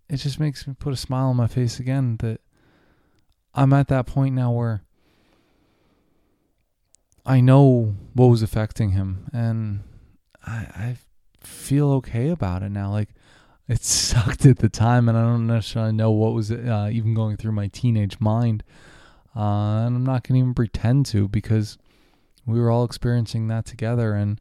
it 0.08 0.16
just 0.18 0.38
makes 0.38 0.66
me 0.66 0.75
put 0.78 0.92
a 0.92 0.96
smile 0.96 1.26
on 1.26 1.36
my 1.36 1.48
face 1.48 1.80
again 1.80 2.16
that 2.18 2.40
I'm 3.54 3.72
at 3.72 3.88
that 3.88 4.06
point 4.06 4.34
now 4.34 4.52
where 4.52 4.82
I 7.25 7.40
know 7.40 7.96
what 8.14 8.26
was 8.26 8.42
affecting 8.42 8.90
him, 8.90 9.28
and 9.32 9.80
I, 10.46 10.56
I 10.75 10.96
feel 11.40 11.90
okay 11.94 12.28
about 12.28 12.62
it 12.62 12.70
now. 12.70 12.92
Like 12.92 13.08
it 13.68 13.82
sucked 13.85 14.46
at 14.46 14.58
the 14.58 14.68
time, 14.68 15.08
and 15.08 15.16
I 15.16 15.23
don't 15.23 15.46
necessarily 15.46 15.92
know 15.92 16.11
what 16.11 16.35
was 16.35 16.50
uh, 16.50 16.88
even 16.92 17.14
going 17.14 17.37
through 17.37 17.52
my 17.52 17.68
teenage 17.68 18.20
mind. 18.20 18.62
Uh, 19.35 19.85
and 19.87 19.96
I'm 19.96 20.04
not 20.04 20.26
going 20.26 20.38
to 20.38 20.42
even 20.42 20.54
pretend 20.54 21.06
to 21.06 21.28
because 21.28 21.76
we 22.46 22.58
were 22.58 22.70
all 22.70 22.85
experiencing 22.85 23.49
that 23.49 23.66
together. 23.66 24.14
And 24.14 24.40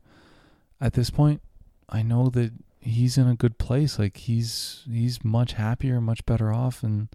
at 0.79 0.93
this 0.93 1.09
point, 1.09 1.41
I 1.89 2.01
know 2.01 2.29
that 2.29 2.53
he's 2.79 3.17
in 3.17 3.27
a 3.27 3.35
good 3.35 3.57
place. 3.57 3.99
Like 3.99 4.17
he's 4.17 4.83
he's 4.89 5.23
much 5.23 5.53
happier, 5.53 5.99
much 5.99 6.25
better 6.25 6.53
off, 6.53 6.83
and 6.83 7.09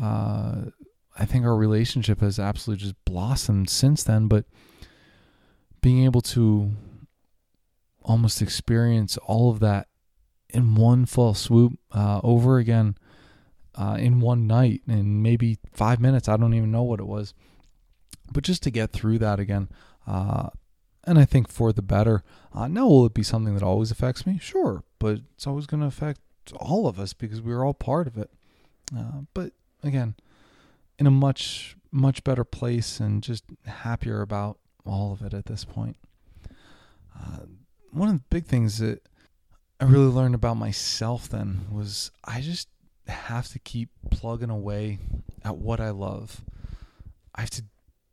uh, 0.00 0.62
I 1.18 1.24
think 1.24 1.44
our 1.44 1.56
relationship 1.56 2.20
has 2.20 2.38
absolutely 2.38 2.84
just 2.84 3.04
blossomed 3.04 3.70
since 3.70 4.02
then. 4.02 4.28
But 4.28 4.44
being 5.80 6.04
able 6.04 6.20
to 6.22 6.72
almost 8.02 8.42
experience 8.42 9.16
all 9.18 9.50
of 9.50 9.60
that 9.60 9.88
in 10.52 10.74
one 10.74 11.06
full 11.06 11.34
swoop 11.34 11.78
uh, 11.92 12.20
over 12.22 12.58
again 12.58 12.96
uh, 13.74 13.96
in 13.98 14.20
one 14.20 14.46
night 14.46 14.82
in 14.86 15.22
maybe 15.22 15.58
five 15.72 16.00
minutes. 16.00 16.28
I 16.28 16.36
don't 16.36 16.54
even 16.54 16.70
know 16.70 16.82
what 16.82 17.00
it 17.00 17.06
was. 17.06 17.34
But 18.30 18.44
just 18.44 18.62
to 18.62 18.70
get 18.70 18.92
through 18.92 19.18
that 19.18 19.38
again, 19.38 19.68
uh, 20.06 20.50
and 21.04 21.18
I 21.18 21.24
think 21.24 21.48
for 21.48 21.72
the 21.72 21.82
better. 21.82 22.22
Uh, 22.54 22.68
now, 22.68 22.86
will 22.86 23.06
it 23.06 23.14
be 23.14 23.22
something 23.22 23.54
that 23.54 23.62
always 23.62 23.90
affects 23.90 24.26
me? 24.26 24.38
Sure, 24.40 24.84
but 24.98 25.20
it's 25.34 25.46
always 25.46 25.66
going 25.66 25.80
to 25.80 25.86
affect 25.86 26.20
all 26.56 26.86
of 26.86 26.98
us 26.98 27.12
because 27.12 27.42
we're 27.42 27.64
all 27.64 27.74
part 27.74 28.06
of 28.06 28.16
it. 28.16 28.30
Uh, 28.96 29.22
but 29.34 29.52
again, 29.82 30.14
in 30.98 31.06
a 31.06 31.10
much 31.10 31.76
much 31.90 32.24
better 32.24 32.44
place 32.44 33.00
and 33.00 33.22
just 33.22 33.44
happier 33.66 34.22
about 34.22 34.58
all 34.86 35.12
of 35.12 35.20
it 35.20 35.34
at 35.34 35.44
this 35.44 35.64
point. 35.64 35.96
Uh, 37.14 37.40
one 37.90 38.08
of 38.08 38.14
the 38.14 38.24
big 38.30 38.46
things 38.46 38.78
that 38.78 39.02
I 39.82 39.84
really 39.84 40.12
learned 40.12 40.36
about 40.36 40.58
myself 40.58 41.28
then 41.28 41.62
was 41.68 42.12
I 42.22 42.40
just 42.40 42.68
have 43.08 43.48
to 43.48 43.58
keep 43.58 43.88
plugging 44.12 44.48
away 44.48 45.00
at 45.44 45.56
what 45.56 45.80
I 45.80 45.90
love. 45.90 46.40
I 47.34 47.40
have 47.40 47.50
to 47.50 47.64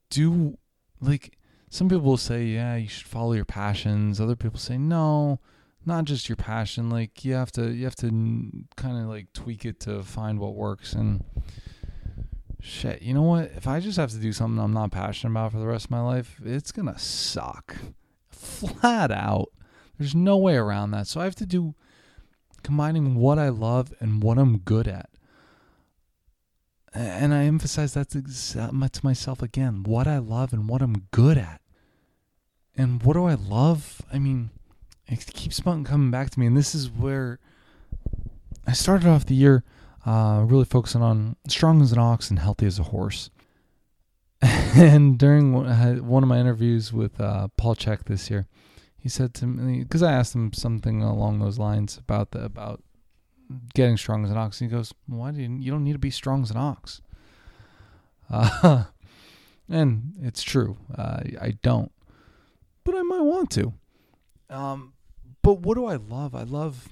do 0.10 0.58
like 1.00 1.38
some 1.70 1.88
people 1.88 2.06
will 2.06 2.18
say, 2.18 2.46
yeah, 2.46 2.76
you 2.76 2.88
should 2.88 3.06
follow 3.06 3.34
your 3.34 3.46
passions. 3.46 4.20
Other 4.20 4.36
people 4.36 4.58
say, 4.58 4.80
no, 4.80 5.42
not 5.86 6.06
just 6.06 6.28
your 6.28 6.38
passion. 6.38 6.90
Like 6.90 7.24
you 7.24 7.36
have 7.36 7.52
to 7.52 7.70
you 7.72 7.84
have 7.84 7.98
to 7.98 8.08
kind 8.76 8.98
of 8.98 9.06
like 9.06 9.32
tweak 9.34 9.64
it 9.64 9.80
to 9.82 10.02
find 10.02 10.40
what 10.40 10.56
works 10.56 10.94
and 10.94 11.24
shit, 12.60 13.04
you 13.04 13.14
know 13.14 13.22
what? 13.22 13.52
If 13.56 13.68
I 13.68 13.80
just 13.80 13.98
have 13.98 14.10
to 14.10 14.18
do 14.18 14.34
something 14.34 14.60
I'm 14.60 14.74
not 14.74 14.90
passionate 14.90 15.34
about 15.34 15.52
for 15.52 15.60
the 15.60 15.68
rest 15.68 15.86
of 15.86 15.92
my 15.92 16.02
life, 16.02 16.42
it's 16.44 16.72
to 16.72 16.98
suck. 16.98 17.76
Flat 18.28 19.12
out. 19.12 19.50
There's 20.00 20.16
no 20.16 20.38
way 20.38 20.56
around 20.56 20.92
that. 20.92 21.08
So 21.08 21.20
I 21.20 21.26
have 21.26 21.36
to 21.36 21.46
do 21.46 21.76
combining 22.64 23.16
what 23.16 23.38
I 23.38 23.50
love 23.50 23.94
and 24.00 24.24
what 24.24 24.38
I'm 24.38 24.60
good 24.60 24.88
at. 24.88 25.10
And 26.94 27.34
I 27.34 27.44
emphasize 27.44 27.94
that 27.94 28.10
to 28.10 29.06
myself 29.06 29.44
again 29.44 29.84
what 29.84 30.08
I 30.08 30.18
love 30.18 30.54
and 30.54 30.68
what 30.68 30.82
I'm 30.82 31.08
good 31.12 31.38
at. 31.38 31.62
And 32.76 33.04
what 33.04 33.14
do 33.14 33.26
I 33.26 33.36
love? 33.36 34.02
I 34.12 34.20
mean, 34.20 34.50
it 35.06 35.26
keeps 35.28 35.60
coming 35.60 36.12
back 36.12 36.30
to 36.32 36.40
me. 36.40 36.48
And 36.48 36.58
this 36.58 36.74
is 36.74 36.90
where 36.90 37.40
I 38.66 38.72
started 38.72 39.08
off 39.08 39.26
the 39.26 39.36
year 39.36 39.64
uh, 40.06 40.44
really 40.48 40.66
focusing 40.66 41.02
on 41.02 41.36
strong 41.48 41.82
as 41.82 41.92
an 41.92 42.00
ox 42.00 42.30
and 42.30 42.40
healthy 42.40 42.66
as 42.66 42.80
a 42.80 42.84
horse. 42.84 43.30
and 44.42 45.20
during 45.20 45.52
one 45.52 46.24
of 46.24 46.30
my 46.30 46.40
interviews 46.40 46.94
with 46.94 47.20
uh, 47.20 47.50
Paul 47.58 47.76
Chek 47.76 48.06
this 48.06 48.30
year, 48.30 48.48
he 49.00 49.10
said 49.10 49.34
to 49.36 49.48
me 49.48 49.80
because 49.84 50.04
I 50.04 50.12
asked 50.12 50.36
him 50.36 50.54
something 50.54 51.02
along 51.02 51.40
those 51.40 51.58
lines 51.58 51.98
about 51.98 52.32
the 52.32 52.44
about 52.44 52.84
getting 53.74 53.98
strong 53.98 54.24
as 54.24 54.32
an 54.32 54.38
ox. 54.38 54.60
He 54.60 54.68
goes, 54.68 54.94
"Why 55.08 55.32
do 55.32 55.42
you? 55.42 55.50
You 55.50 55.72
don't 55.72 55.84
need 55.84 55.94
to 55.94 56.00
be 56.00 56.12
strong 56.12 56.44
as 56.44 56.52
an 56.52 56.58
ox." 56.58 57.02
Uh, 58.30 58.86
and 59.70 60.14
it's 60.22 60.44
true. 60.44 60.78
Uh, 60.96 61.22
I 61.42 61.58
don't, 61.62 61.92
but 62.84 62.96
I 62.96 63.02
might 63.02 63.22
want 63.22 63.50
to. 63.52 63.74
Um, 64.50 64.94
but 65.42 65.60
what 65.60 65.76
do 65.76 65.86
I 65.86 65.96
love? 65.96 66.36
I 66.36 66.44
love 66.44 66.90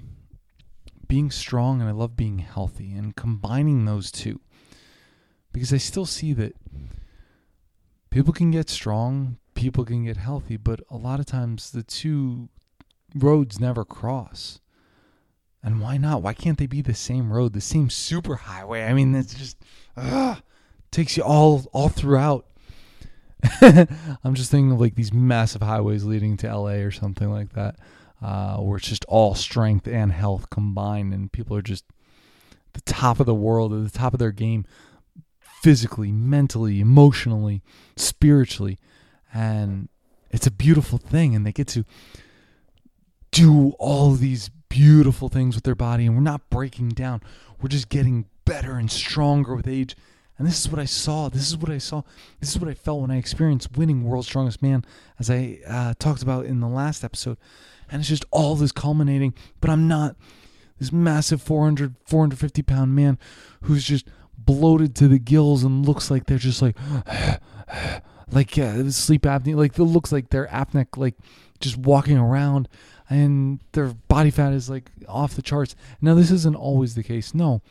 being 1.08 1.32
strong 1.32 1.80
and 1.80 1.90
I 1.90 1.94
love 1.94 2.16
being 2.16 2.40
healthy 2.40 2.94
and 2.94 3.16
combining 3.16 3.86
those 3.86 4.12
two. 4.12 4.40
Because 5.52 5.74
I 5.74 5.78
still 5.78 6.06
see 6.06 6.34
that 6.34 6.56
people 8.10 8.34
can 8.34 8.52
get 8.52 8.70
strong, 8.70 9.38
people 9.58 9.84
can 9.84 10.06
get 10.06 10.18
healthy, 10.18 10.56
but 10.56 10.80
a 10.90 10.96
lot 10.96 11.20
of 11.20 11.26
times 11.26 11.72
the 11.72 11.84
two 11.84 12.48
roads 13.16 13.60
never 13.60 13.84
cross. 13.84 14.62
And 15.64 15.82
why 15.82 15.98
not? 15.98 16.22
Why 16.22 16.34
can't 16.34 16.58
they 16.58 16.68
be 16.68 16.82
the 16.82 16.94
same 16.94 17.34
road, 17.34 17.52
the 17.52 17.60
same 17.60 17.90
super 17.90 18.36
highway? 18.36 18.86
I 18.86 18.94
mean, 18.94 19.14
it's 19.16 19.34
just 19.34 19.58
ugh, 19.98 20.42
takes 20.92 21.18
you 21.18 21.24
all 21.24 21.66
all 21.74 21.90
throughout. 21.90 22.46
I'm 23.62 24.34
just 24.34 24.50
thinking 24.50 24.72
of 24.72 24.80
like 24.80 24.96
these 24.96 25.12
massive 25.12 25.62
highways 25.62 26.06
leading 26.06 26.38
to 26.38 26.56
LA 26.56 26.84
or 26.86 26.92
something 26.92 27.30
like 27.30 27.54
that 27.54 27.76
uh, 28.22 28.58
where 28.58 28.78
it's 28.78 28.88
just 28.88 29.06
all 29.06 29.36
strength 29.36 29.88
and 29.88 30.12
health 30.12 30.50
combined, 30.50 31.14
and 31.14 31.32
people 31.32 31.56
are 31.56 31.62
just 31.62 31.86
the 32.74 32.82
top 32.82 33.20
of 33.20 33.26
the 33.26 33.36
world, 33.36 33.74
at 33.74 33.92
the 33.92 33.98
top 33.98 34.14
of 34.14 34.20
their 34.20 34.32
game, 34.32 34.66
physically, 35.62 36.12
mentally, 36.12 36.80
emotionally, 36.80 37.62
spiritually, 37.96 38.78
and 39.34 39.90
it's 40.30 40.48
a 40.48 40.52
beautiful 40.52 40.98
thing, 40.98 41.36
and 41.36 41.46
they 41.46 41.52
get 41.52 41.68
to 41.70 41.86
do 43.32 43.74
all 43.80 44.12
these 44.12 44.50
beautiful 44.70 45.30
things 45.30 45.56
with 45.56 45.64
their 45.64 45.76
body, 45.76 46.06
and 46.06 46.16
we're 46.16 46.22
not 46.22 46.50
breaking 46.50 46.90
down. 46.90 47.22
We're 47.62 47.70
just 47.70 47.90
getting 47.90 48.26
better 48.46 48.74
and 48.74 48.92
stronger 48.92 49.56
with 49.56 49.68
age, 49.68 49.96
And 50.38 50.48
this 50.48 50.60
is 50.60 50.70
what 50.70 50.80
I 50.80 50.86
saw. 50.86 51.30
This 51.30 51.48
is 51.48 51.58
what 51.58 51.72
I 51.72 51.80
saw. 51.80 52.04
This 52.40 52.52
is 52.52 52.60
what 52.60 52.70
I 52.70 52.76
felt 52.76 53.02
when 53.02 53.12
I 53.12 53.18
experienced 53.18 53.76
winning 53.76 54.04
World's 54.04 54.28
Strongest 54.28 54.62
Man, 54.62 54.86
as 55.20 55.30
I 55.30 55.60
uh, 55.68 55.94
talked 55.98 56.22
about 56.22 56.46
in 56.46 56.60
the 56.60 56.68
last 56.68 57.04
episode. 57.04 57.38
And 57.90 58.02
it's 58.02 58.10
just 58.10 58.26
all 58.32 58.56
this 58.56 58.72
culminating. 58.72 59.34
But 59.62 59.72
I'm 59.72 59.88
not 59.88 60.16
this 60.78 60.92
massive 60.92 61.42
400, 61.42 61.96
450 62.06 62.62
pound 62.62 62.96
man 62.96 63.18
who's 63.62 63.84
just 63.84 64.08
bloated 64.38 64.96
to 64.98 65.08
the 65.08 65.18
gills 65.18 65.64
and 65.64 65.86
looks 65.86 66.12
like 66.12 66.26
they're 66.26 66.38
just 66.38 66.62
like, 66.62 66.78
like 68.32 68.56
yeah, 68.58 68.90
sleep 68.90 69.24
apnea. 69.24 69.56
Like 69.56 69.78
it 69.78 69.84
looks 69.84 70.12
like 70.12 70.30
they're 70.30 70.48
apneic, 70.48 70.98
like 70.98 71.16
just 71.60 71.78
walking 71.78 72.18
around 72.18 72.68
and 73.10 73.60
their 73.72 73.88
body 74.08 74.32
fat 74.32 74.54
is 74.54 74.70
like 74.70 74.92
off 75.08 75.36
the 75.36 75.42
charts. 75.42 75.76
Now, 76.02 76.14
this 76.14 76.32
isn't 76.32 76.56
always 76.56 76.96
the 76.96 77.04
case, 77.04 77.34
no, 77.34 77.62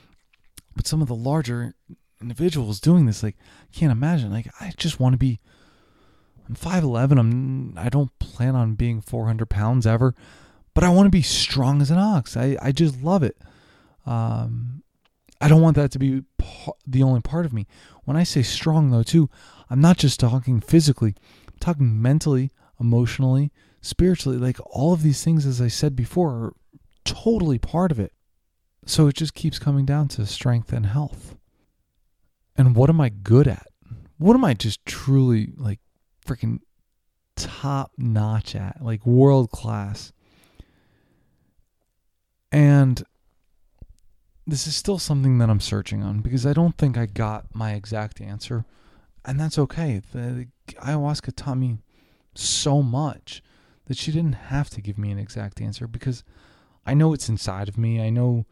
but 0.75 0.86
some 0.86 1.02
of 1.02 1.08
the 1.08 1.14
larger 1.14 1.75
individuals 2.20 2.80
doing 2.80 3.06
this, 3.06 3.22
like, 3.22 3.36
I 3.62 3.78
can't 3.78 3.92
imagine. 3.92 4.32
Like, 4.32 4.48
I 4.60 4.72
just 4.76 5.00
want 5.00 5.12
to 5.14 5.18
be. 5.18 5.40
I'm 6.48 6.54
5'11. 6.54 7.18
I'm. 7.18 7.75
I 7.76 7.88
don't 7.88 8.16
plan 8.18 8.54
on 8.54 8.75
being 8.75 9.00
400 9.00 9.46
pounds 9.46 9.86
ever, 9.86 10.14
but 10.75 10.84
I 10.84 10.90
want 10.90 11.06
to 11.06 11.10
be 11.10 11.22
strong 11.22 11.82
as 11.82 11.90
an 11.90 11.98
ox. 11.98 12.36
I 12.36 12.56
I 12.62 12.72
just 12.72 13.02
love 13.02 13.22
it. 13.22 13.36
Um, 14.06 14.82
I 15.40 15.48
don't 15.48 15.60
want 15.60 15.76
that 15.76 15.90
to 15.92 15.98
be 15.98 16.22
the 16.86 17.02
only 17.02 17.20
part 17.20 17.46
of 17.46 17.52
me. 17.52 17.66
When 18.04 18.16
I 18.16 18.22
say 18.22 18.42
strong, 18.42 18.90
though, 18.90 19.02
too, 19.02 19.28
I'm 19.68 19.80
not 19.80 19.99
just 19.99 20.20
talking 20.20 20.61
physically. 20.61 21.14
I'm 21.49 21.58
talking 21.61 22.00
mentally, 22.00 22.50
emotionally, 22.80 23.52
spiritually. 23.80 24.38
Like 24.38 24.58
all 24.64 24.92
of 24.92 25.02
these 25.02 25.25
things, 25.25 25.46
as 25.46 25.61
I 25.61 25.68
said 25.68 25.96
before, 25.96 26.30
are 26.30 26.52
totally 27.04 27.58
part 27.58 27.90
of 27.90 27.99
it. 27.99 28.12
So 28.85 29.08
it 29.08 29.16
just 29.16 29.35
keeps 29.35 29.58
coming 29.58 29.85
down 29.85 30.08
to 30.08 30.26
strength 30.26 30.73
and 30.73 30.87
health. 30.87 31.37
And 32.56 32.76
what 32.76 32.88
am 32.88 33.00
I 33.00 33.08
good 33.08 33.49
at? 33.49 33.66
What 34.18 34.35
am 34.35 34.44
I 34.44 34.54
just 34.54 34.85
truly 34.87 35.52
like 35.56 35.80
freaking 36.25 36.61
top 37.35 37.92
notch 37.99 38.54
at? 38.54 38.78
Like 38.80 39.04
world 39.04 39.50
class. 39.50 40.12
And 42.52 43.02
this 44.46 44.66
is 44.66 44.76
still 44.76 44.99
something 44.99 45.38
that 45.38 45.50
I'm 45.50 45.61
searching 45.61 46.02
on 46.02 46.20
because 46.20 46.46
I 46.46 46.52
don't 46.52 46.78
think 46.78 46.96
I 46.96 47.06
got 47.06 47.54
my 47.54 47.73
exact 47.73 48.20
answer. 48.20 48.64
And 49.26 49.40
that's 49.40 49.59
okay. 49.59 50.00
The, 50.12 50.18
the 50.66 50.75
ayahuasca 50.75 51.35
taught 51.35 51.59
me 51.59 51.78
so 52.35 52.83
much 52.83 53.42
that 53.87 53.97
she 53.97 54.12
didn't 54.12 54.35
have 54.35 54.71
to 54.71 54.80
give 54.80 54.97
me 54.97 55.11
an 55.11 55.18
exact 55.18 55.61
answer 55.61 55.88
because 55.88 56.23
I 56.87 56.95
know 56.95 57.12
it's 57.12 57.28
inside 57.28 57.68
of 57.68 57.76
me. 57.76 58.00
I 58.00 58.11
know 58.11 58.47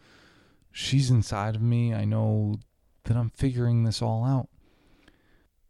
she's 0.73 1.11
inside 1.11 1.55
of 1.55 1.63
me. 1.63 1.95
I 1.95 2.05
know 2.05 2.57
that 3.05 3.17
I'm 3.17 3.31
figuring 3.31 3.85
this 3.85 4.03
all 4.03 4.25
out. 4.25 4.49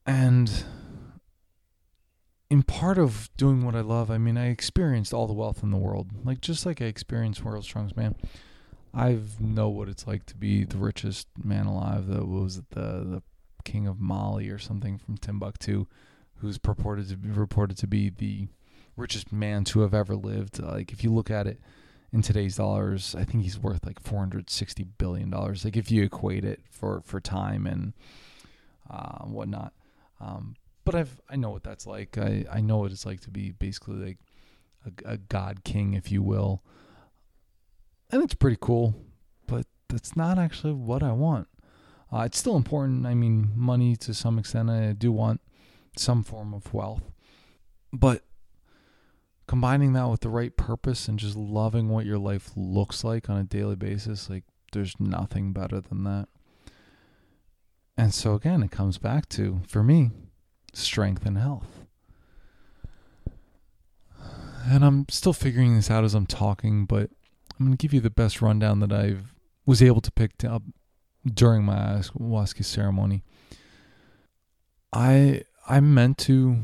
And 0.06 0.64
in 2.50 2.62
part 2.62 2.98
of 2.98 3.28
doing 3.36 3.64
what 3.64 3.74
I 3.74 3.80
love, 3.80 4.10
I 4.10 4.18
mean, 4.18 4.38
I 4.38 4.48
experienced 4.48 5.12
all 5.12 5.26
the 5.26 5.32
wealth 5.32 5.62
in 5.62 5.70
the 5.70 5.76
world. 5.76 6.10
Like, 6.24 6.40
just 6.40 6.64
like 6.64 6.80
I 6.80 6.86
experienced 6.86 7.44
World's 7.44 7.66
Strongest 7.66 7.96
Man. 7.96 8.14
I 8.94 9.18
know 9.40 9.68
what 9.68 9.88
it's 9.88 10.06
like 10.06 10.24
to 10.26 10.36
be 10.36 10.64
the 10.64 10.76
richest 10.76 11.26
man 11.42 11.66
alive. 11.66 12.06
The 12.06 12.24
was 12.24 12.62
the 12.70 13.04
the 13.04 13.22
king 13.64 13.86
of 13.86 14.00
Mali 14.00 14.48
or 14.48 14.58
something 14.58 14.98
from 14.98 15.16
Timbuktu, 15.16 15.86
who's 16.36 16.58
purported 16.58 17.08
to 17.08 17.16
be 17.16 17.30
reported 17.30 17.76
to 17.78 17.86
be 17.86 18.10
the 18.10 18.48
richest 18.96 19.32
man 19.32 19.64
to 19.64 19.80
have 19.80 19.94
ever 19.94 20.14
lived. 20.14 20.60
Like 20.60 20.92
if 20.92 21.02
you 21.02 21.12
look 21.12 21.30
at 21.30 21.46
it 21.46 21.60
in 22.12 22.22
today's 22.22 22.56
dollars, 22.56 23.14
I 23.18 23.24
think 23.24 23.42
he's 23.42 23.58
worth 23.58 23.84
like 23.84 24.00
460 24.00 24.84
billion 24.98 25.30
dollars. 25.30 25.64
Like 25.64 25.76
if 25.76 25.90
you 25.90 26.02
equate 26.02 26.44
it 26.44 26.60
for 26.70 27.02
for 27.04 27.20
time 27.20 27.66
and 27.66 27.92
uh, 28.90 29.24
whatnot. 29.24 29.72
Um, 30.20 30.56
but 30.84 30.94
I've 30.94 31.20
I 31.28 31.36
know 31.36 31.50
what 31.50 31.64
that's 31.64 31.86
like. 31.86 32.18
I 32.18 32.44
I 32.52 32.60
know 32.60 32.78
what 32.78 32.92
it's 32.92 33.06
like 33.06 33.20
to 33.22 33.30
be 33.30 33.50
basically 33.52 33.96
like 33.96 34.18
a, 35.04 35.12
a 35.12 35.16
god 35.16 35.64
king, 35.64 35.94
if 35.94 36.12
you 36.12 36.22
will 36.22 36.62
and 38.14 38.22
it's 38.22 38.34
pretty 38.34 38.58
cool, 38.60 38.94
but 39.48 39.66
that's 39.88 40.16
not 40.16 40.38
actually 40.38 40.72
what 40.72 41.02
I 41.02 41.12
want. 41.12 41.48
Uh, 42.14 42.22
it's 42.22 42.38
still 42.38 42.56
important. 42.56 43.06
I 43.06 43.14
mean, 43.14 43.50
money 43.56 43.96
to 43.96 44.14
some 44.14 44.38
extent. 44.38 44.70
I 44.70 44.92
do 44.92 45.10
want 45.10 45.40
some 45.96 46.22
form 46.22 46.54
of 46.54 46.72
wealth, 46.72 47.02
but 47.92 48.22
combining 49.48 49.94
that 49.94 50.08
with 50.08 50.20
the 50.20 50.28
right 50.28 50.56
purpose 50.56 51.08
and 51.08 51.18
just 51.18 51.36
loving 51.36 51.88
what 51.88 52.06
your 52.06 52.18
life 52.18 52.50
looks 52.54 53.02
like 53.02 53.28
on 53.28 53.36
a 53.36 53.42
daily 53.42 53.74
basis, 53.74 54.30
like 54.30 54.44
there's 54.72 54.94
nothing 55.00 55.52
better 55.52 55.80
than 55.80 56.04
that. 56.04 56.28
And 57.96 58.14
so 58.14 58.34
again, 58.34 58.62
it 58.62 58.70
comes 58.70 58.98
back 58.98 59.28
to 59.30 59.60
for 59.66 59.82
me, 59.82 60.10
strength 60.72 61.26
and 61.26 61.38
health. 61.38 61.84
And 64.66 64.84
I'm 64.84 65.06
still 65.10 65.32
figuring 65.32 65.74
this 65.74 65.90
out 65.90 66.04
as 66.04 66.14
I'm 66.14 66.26
talking, 66.26 66.86
but 66.86 67.10
I'm 67.58 67.66
going 67.66 67.76
to 67.76 67.82
give 67.82 67.92
you 67.92 68.00
the 68.00 68.08
best 68.08 68.40
rundown 68.40 68.78
that 68.80 68.92
I've 68.92 69.34
was 69.66 69.82
able 69.82 70.00
to 70.00 70.12
pick 70.12 70.44
up 70.44 70.62
during 71.26 71.64
my 71.64 71.74
ayahuasca 71.74 72.64
ceremony. 72.64 73.22
I 74.92 75.42
I 75.68 75.80
meant 75.80 76.18
to 76.18 76.58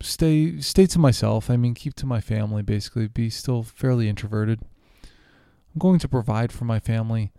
stay 0.00 0.60
stay 0.60 0.86
to 0.86 0.98
myself. 0.98 1.50
I 1.50 1.56
mean, 1.56 1.74
keep 1.74 1.94
to 1.94 2.06
my 2.06 2.20
family. 2.20 2.62
Basically, 2.62 3.08
be 3.08 3.30
still 3.30 3.62
fairly 3.62 4.08
introverted. 4.08 4.60
I'm 5.02 5.78
going 5.78 5.98
to 6.00 6.08
provide 6.08 6.52
for 6.52 6.64
my 6.64 6.80
family, 6.80 7.32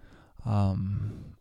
um, 0.45 1.35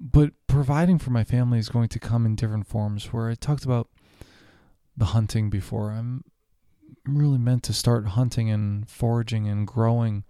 but 0.00 0.32
providing 0.46 0.98
for 0.98 1.10
my 1.10 1.24
family 1.24 1.58
is 1.58 1.68
going 1.68 1.88
to 1.90 1.98
come 1.98 2.24
in 2.24 2.36
different 2.36 2.66
forms. 2.66 3.12
Where 3.12 3.28
I 3.28 3.34
talked 3.34 3.64
about 3.64 3.88
the 4.96 5.06
hunting 5.06 5.50
before, 5.50 5.90
I'm 5.90 6.24
really 7.06 7.38
meant 7.38 7.62
to 7.64 7.72
start 7.72 8.08
hunting 8.08 8.50
and 8.50 8.88
foraging 8.88 9.48
and 9.48 9.66
growing 9.66 10.24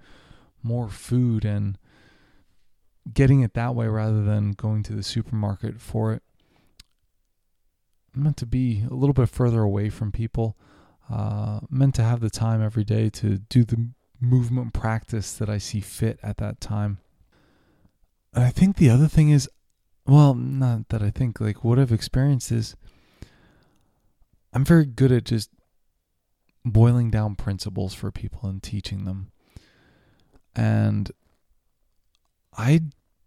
more 0.62 0.88
food 0.88 1.44
and 1.44 1.76
getting 3.12 3.40
it 3.40 3.54
that 3.54 3.74
way 3.74 3.86
rather 3.88 4.22
than 4.22 4.52
going 4.52 4.82
to 4.84 4.92
the 4.92 5.02
supermarket 5.02 5.80
for 5.80 6.12
it. 6.12 6.22
I'm 8.14 8.24
meant 8.24 8.36
to 8.38 8.46
be 8.46 8.84
a 8.90 8.94
little 8.94 9.14
bit 9.14 9.28
further 9.28 9.62
away 9.62 9.88
from 9.88 10.12
people. 10.12 10.56
Uh, 11.10 11.60
meant 11.68 11.94
to 11.96 12.02
have 12.02 12.20
the 12.20 12.30
time 12.30 12.62
every 12.62 12.84
day 12.84 13.10
to 13.10 13.38
do 13.38 13.64
the 13.64 13.88
movement 14.20 14.72
practice 14.72 15.32
that 15.34 15.50
I 15.50 15.58
see 15.58 15.80
fit 15.80 16.18
at 16.22 16.36
that 16.36 16.60
time. 16.60 16.98
And 18.32 18.44
I 18.44 18.50
think 18.50 18.76
the 18.76 18.88
other 18.88 19.08
thing 19.08 19.30
is, 19.30 19.48
well, 20.06 20.34
not 20.34 20.88
that 20.88 21.02
I 21.02 21.10
think, 21.10 21.40
like 21.40 21.64
what 21.64 21.78
I've 21.78 21.92
experienced 21.92 22.52
is 22.52 22.76
I'm 24.52 24.64
very 24.64 24.86
good 24.86 25.12
at 25.12 25.24
just 25.24 25.50
boiling 26.64 27.10
down 27.10 27.34
principles 27.34 27.94
for 27.94 28.10
people 28.10 28.48
and 28.48 28.62
teaching 28.62 29.04
them. 29.04 29.32
And 30.54 31.10
I 32.56 32.82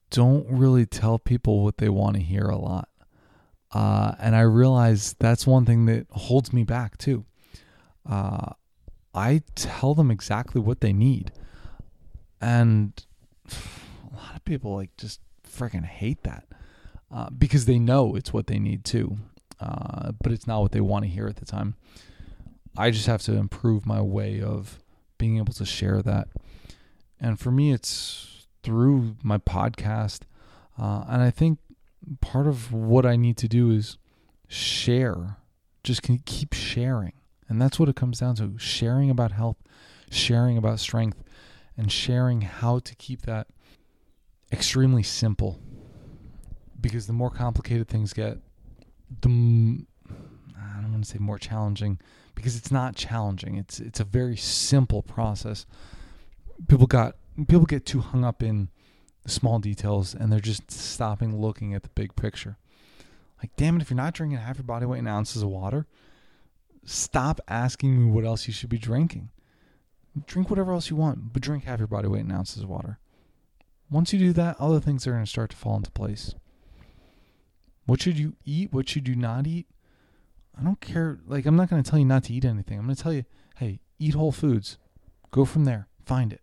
don't 0.09 0.45
really 0.49 0.85
tell 0.85 1.19
people 1.19 1.63
what 1.63 1.77
they 1.77 1.89
want 1.89 2.15
to 2.15 2.21
hear 2.21 2.45
a 2.45 2.57
lot. 2.57 2.89
Uh, 3.71 4.15
and 4.19 4.35
I 4.35 4.41
realize 4.41 5.15
that's 5.19 5.45
one 5.45 5.65
thing 5.65 5.85
that 5.85 6.07
holds 6.11 6.53
me 6.53 6.63
back 6.63 6.97
too. 6.97 7.25
Uh, 8.09 8.51
I 9.13 9.41
tell 9.55 9.93
them 9.93 10.11
exactly 10.11 10.61
what 10.61 10.81
they 10.81 10.93
need. 10.93 11.31
And 12.39 12.93
a 13.51 14.15
lot 14.15 14.35
of 14.35 14.45
people 14.45 14.75
like 14.75 14.95
just 14.97 15.19
freaking 15.45 15.85
hate 15.85 16.23
that 16.23 16.45
uh, 17.11 17.29
because 17.29 17.65
they 17.65 17.79
know 17.79 18.15
it's 18.15 18.31
what 18.31 18.47
they 18.47 18.59
need 18.59 18.85
too. 18.85 19.17
Uh, 19.59 20.11
but 20.21 20.31
it's 20.31 20.47
not 20.47 20.61
what 20.61 20.71
they 20.71 20.81
want 20.81 21.03
to 21.05 21.09
hear 21.09 21.27
at 21.27 21.37
the 21.37 21.45
time. 21.45 21.75
I 22.77 22.91
just 22.91 23.07
have 23.07 23.21
to 23.23 23.33
improve 23.33 23.85
my 23.85 24.01
way 24.01 24.41
of 24.41 24.79
being 25.17 25.37
able 25.37 25.53
to 25.53 25.65
share 25.65 26.01
that. 26.01 26.27
And 27.19 27.39
for 27.39 27.51
me, 27.51 27.71
it's 27.71 28.34
through 28.65 29.15
my 29.23 29.37
podcast. 29.37 30.21
Uh, 30.77 31.05
and 31.07 31.21
I 31.21 31.29
think 31.29 31.59
part 32.19 32.47
of 32.47 32.73
what 32.73 33.05
I 33.05 33.15
need 33.15 33.37
to 33.37 33.47
do 33.47 33.69
is 33.69 33.97
share, 34.47 35.37
just 35.83 36.01
keep 36.25 36.53
sharing. 36.53 37.13
And 37.47 37.61
that's 37.61 37.79
what 37.79 37.87
it 37.87 37.95
comes 37.95 38.19
down 38.19 38.35
to 38.37 38.57
sharing 38.57 39.11
about 39.11 39.31
health, 39.31 39.57
sharing 40.09 40.57
about 40.57 40.79
strength, 40.79 41.23
and 41.77 41.91
sharing 41.91 42.41
how 42.41 42.79
to 42.79 42.95
keep 42.95 43.21
that 43.21 43.47
extremely 44.51 45.03
simple. 45.03 45.59
Because 46.81 47.05
the 47.05 47.13
more 47.13 47.29
complicated 47.29 47.87
things 47.87 48.13
get, 48.13 48.39
the 49.21 49.85
I 50.57 50.81
don't 50.81 50.91
want 50.91 51.05
to 51.05 51.09
say 51.09 51.19
more 51.19 51.37
challenging, 51.37 51.99
because 52.33 52.55
it's 52.57 52.71
not 52.71 52.95
challenging. 52.95 53.57
It's 53.57 53.79
it's 53.79 53.99
a 53.99 54.03
very 54.03 54.35
simple 54.35 55.03
process. 55.03 55.65
People 56.67 56.87
got 56.87 57.15
people 57.43 57.65
get 57.65 57.85
too 57.85 57.99
hung 57.99 58.23
up 58.23 58.41
in 58.41 58.69
the 59.23 59.29
small 59.29 59.59
details 59.59 60.13
and 60.13 60.31
they're 60.31 60.39
just 60.39 60.71
stopping 60.71 61.39
looking 61.39 61.73
at 61.73 61.83
the 61.83 61.89
big 61.89 62.15
picture. 62.15 62.57
Like, 63.39 63.55
damn 63.57 63.75
it, 63.75 63.81
if 63.81 63.89
you're 63.89 63.97
not 63.97 64.13
drinking 64.13 64.39
half 64.39 64.57
your 64.57 64.63
body 64.63 64.85
weight 64.85 64.99
in 64.99 65.07
ounces 65.07 65.41
of 65.41 65.49
water, 65.49 65.85
stop 66.85 67.41
asking 67.47 67.99
me 68.05 68.11
what 68.11 68.25
else 68.25 68.47
you 68.47 68.53
should 68.53 68.69
be 68.69 68.77
drinking. 68.77 69.29
Drink 70.25 70.49
whatever 70.49 70.71
else 70.71 70.89
you 70.89 70.95
want, 70.95 71.33
but 71.33 71.41
drink 71.41 71.65
half 71.65 71.79
your 71.79 71.87
body 71.87 72.07
weight 72.07 72.21
in 72.21 72.31
ounces 72.31 72.63
of 72.63 72.69
water. 72.69 72.99
Once 73.89 74.13
you 74.13 74.19
do 74.19 74.33
that, 74.33 74.55
other 74.59 74.79
things 74.79 75.05
are 75.05 75.11
going 75.11 75.23
to 75.23 75.29
start 75.29 75.51
to 75.51 75.57
fall 75.57 75.75
into 75.75 75.91
place. 75.91 76.33
What 77.85 78.01
should 78.01 78.17
you 78.17 78.35
eat? 78.45 78.73
What 78.73 78.87
should 78.89 79.07
you 79.07 79.15
not 79.15 79.45
eat? 79.45 79.67
I 80.57 80.63
don't 80.63 80.79
care. 80.79 81.19
Like, 81.27 81.45
I'm 81.45 81.55
not 81.55 81.69
going 81.69 81.83
to 81.83 81.89
tell 81.89 81.99
you 81.99 82.05
not 82.05 82.23
to 82.25 82.33
eat 82.33 82.45
anything. 82.45 82.79
I'm 82.79 82.85
going 82.85 82.95
to 82.95 83.03
tell 83.03 83.13
you, 83.13 83.25
hey, 83.57 83.81
eat 83.99 84.13
whole 84.13 84.31
foods. 84.31 84.77
Go 85.31 85.45
from 85.45 85.65
there. 85.65 85.87
Find 86.05 86.31
it. 86.31 86.41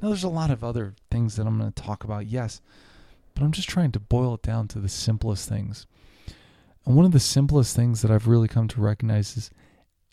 Now, 0.00 0.08
there's 0.08 0.24
a 0.24 0.28
lot 0.28 0.50
of 0.50 0.62
other 0.62 0.94
things 1.10 1.36
that 1.36 1.46
I'm 1.46 1.58
going 1.58 1.72
to 1.72 1.82
talk 1.82 2.04
about, 2.04 2.26
yes, 2.26 2.60
but 3.34 3.42
I'm 3.42 3.52
just 3.52 3.68
trying 3.68 3.92
to 3.92 4.00
boil 4.00 4.34
it 4.34 4.42
down 4.42 4.68
to 4.68 4.78
the 4.78 4.88
simplest 4.88 5.48
things. 5.48 5.86
And 6.86 6.96
one 6.96 7.04
of 7.04 7.12
the 7.12 7.20
simplest 7.20 7.74
things 7.76 8.02
that 8.02 8.10
I've 8.10 8.28
really 8.28 8.48
come 8.48 8.68
to 8.68 8.80
recognize 8.80 9.36
is 9.36 9.50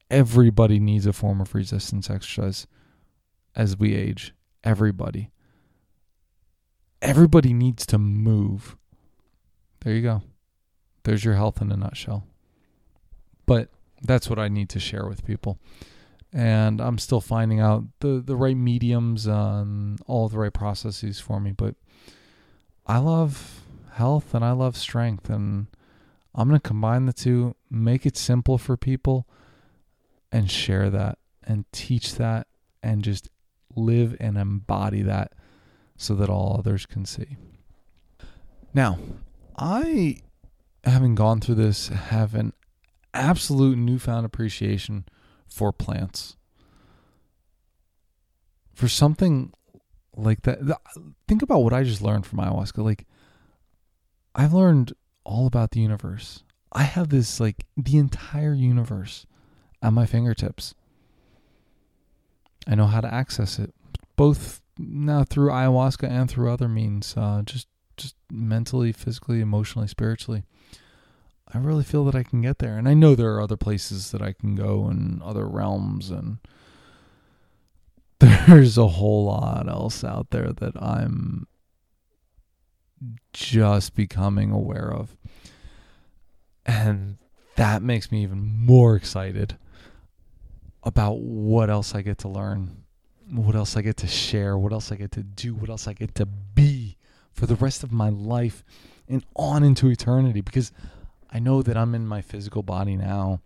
everybody 0.09 0.79
needs 0.79 1.05
a 1.05 1.13
form 1.13 1.39
of 1.39 1.55
resistance 1.55 2.09
exercise 2.09 2.67
as 3.55 3.77
we 3.77 3.95
age. 3.95 4.33
Everybody. 4.63 5.31
Everybody 7.01 7.53
needs 7.53 7.85
to 7.87 7.97
move. 7.97 8.75
There 9.81 9.93
you 9.93 10.01
go. 10.01 10.23
There's 11.03 11.23
your 11.23 11.35
health 11.35 11.61
in 11.61 11.71
a 11.71 11.77
nutshell. 11.77 12.25
But 13.45 13.69
that's 14.01 14.29
what 14.29 14.39
I 14.39 14.47
need 14.47 14.69
to 14.69 14.79
share 14.79 15.07
with 15.07 15.25
people. 15.25 15.59
And 16.35 16.81
I'm 16.81 16.97
still 16.97 17.21
finding 17.21 17.61
out 17.61 17.85
the, 18.01 18.21
the 18.23 18.35
right 18.35 18.57
mediums 18.57 19.25
and 19.25 20.01
all 20.05 20.27
the 20.27 20.37
right 20.37 20.53
processes 20.53 21.17
for 21.17 21.39
me. 21.39 21.53
But 21.53 21.75
I 22.85 22.97
love 22.97 23.61
health 23.93 24.33
and 24.33 24.43
I 24.43 24.51
love 24.51 24.75
strength. 24.75 25.29
And 25.29 25.67
I'm 26.35 26.49
going 26.49 26.59
to 26.59 26.67
combine 26.67 27.05
the 27.05 27.13
two, 27.13 27.55
make 27.71 28.05
it 28.05 28.17
simple 28.17 28.57
for 28.57 28.75
people, 28.75 29.25
and 30.29 30.51
share 30.51 30.89
that 30.89 31.17
and 31.47 31.63
teach 31.71 32.15
that 32.15 32.47
and 32.83 33.01
just 33.01 33.29
live 33.73 34.17
and 34.19 34.37
embody 34.37 35.01
that 35.03 35.31
so 35.95 36.15
that 36.15 36.29
all 36.29 36.57
others 36.59 36.85
can 36.85 37.05
see. 37.05 37.37
Now, 38.73 38.99
I, 39.57 40.17
having 40.83 41.15
gone 41.15 41.39
through 41.39 41.55
this, 41.55 41.87
have 41.87 42.35
an 42.35 42.51
absolute 43.13 43.77
newfound 43.77 44.25
appreciation 44.25 45.05
for 45.47 45.71
plants. 45.71 46.35
For 48.73 48.87
something 48.87 49.53
like 50.15 50.41
that, 50.43 50.59
think 51.27 51.41
about 51.41 51.59
what 51.63 51.73
I 51.73 51.83
just 51.83 52.01
learned 52.01 52.25
from 52.25 52.39
ayahuasca. 52.39 52.83
Like, 52.83 53.05
I've 54.33 54.53
learned 54.53 54.93
all 55.23 55.47
about 55.47 55.71
the 55.71 55.79
universe. 55.79 56.43
I 56.71 56.83
have 56.83 57.09
this, 57.09 57.39
like, 57.39 57.65
the 57.77 57.97
entire 57.97 58.53
universe 58.53 59.25
at 59.81 59.93
my 59.93 60.05
fingertips. 60.05 60.75
I 62.67 62.75
know 62.75 62.87
how 62.87 63.01
to 63.01 63.13
access 63.13 63.59
it, 63.59 63.73
both 64.15 64.61
now 64.77 65.23
through 65.23 65.49
ayahuasca 65.49 66.09
and 66.09 66.29
through 66.29 66.51
other 66.51 66.67
means, 66.67 67.13
uh, 67.15 67.43
just 67.45 67.67
just 67.97 68.15
mentally, 68.29 68.91
physically, 68.91 69.39
emotionally, 69.39 69.87
spiritually. 69.87 70.43
I 71.55 71.59
really 71.59 71.83
feel 71.83 72.03
that 72.05 72.15
I 72.15 72.23
can 72.23 72.41
get 72.41 72.59
there, 72.59 72.77
and 72.77 72.87
I 72.87 72.93
know 72.93 73.15
there 73.15 73.33
are 73.35 73.41
other 73.41 73.55
places 73.55 74.11
that 74.11 74.21
I 74.21 74.33
can 74.33 74.55
go 74.55 74.87
and 74.87 75.23
other 75.23 75.47
realms, 75.47 76.09
and 76.09 76.39
there's 78.19 78.77
a 78.77 78.87
whole 78.87 79.25
lot 79.25 79.69
else 79.69 80.03
out 80.03 80.31
there 80.31 80.51
that 80.51 80.75
I'm 80.81 81.47
just 83.31 83.95
becoming 83.95 84.51
aware 84.51 84.91
of, 84.91 85.15
and 86.65 87.17
that 87.55 87.81
makes 87.81 88.11
me 88.11 88.23
even 88.23 88.39
more 88.39 88.97
excited 88.97 89.57
about 90.83 91.19
what 91.19 91.69
else 91.69 91.95
I 91.95 92.01
get 92.01 92.17
to 92.19 92.27
learn, 92.27 92.83
what 93.31 93.55
else 93.55 93.77
I 93.77 93.81
get 93.81 93.95
to 93.97 94.07
share, 94.07 94.57
what 94.57 94.73
else 94.73 94.91
I 94.91 94.95
get 94.95 95.13
to 95.13 95.23
do, 95.23 95.55
what 95.55 95.69
else 95.69 95.87
I 95.87 95.93
get 95.93 96.15
to 96.15 96.25
be 96.25 96.97
for 97.31 97.45
the 97.45 97.55
rest 97.55 97.81
of 97.81 97.93
my 97.93 98.09
life 98.09 98.63
and 99.07 99.23
on 99.35 99.63
into 99.63 99.89
eternity. 99.89 100.41
Because 100.41 100.71
I 101.31 101.39
know 101.39 101.61
that 101.61 101.77
I'm 101.77 101.95
in 101.95 102.07
my 102.07 102.21
physical 102.21 102.63
body 102.63 102.95
now 102.95 103.41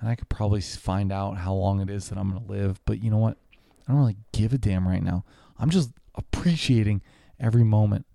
and 0.00 0.08
I 0.08 0.14
could 0.14 0.28
probably 0.28 0.60
find 0.62 1.12
out 1.12 1.36
how 1.36 1.52
long 1.52 1.80
it 1.80 1.90
is 1.90 2.08
that 2.08 2.18
I'm 2.18 2.30
going 2.30 2.44
to 2.44 2.52
live, 2.52 2.80
but 2.86 3.02
you 3.02 3.10
know 3.10 3.18
what? 3.18 3.36
I 3.86 3.92
don't 3.92 4.00
really 4.00 4.16
give 4.32 4.52
a 4.52 4.58
damn 4.58 4.88
right 4.88 5.02
now. 5.02 5.24
I'm 5.58 5.70
just 5.70 5.90
appreciating 6.14 7.02
every 7.38 7.64
moment. 7.64 8.06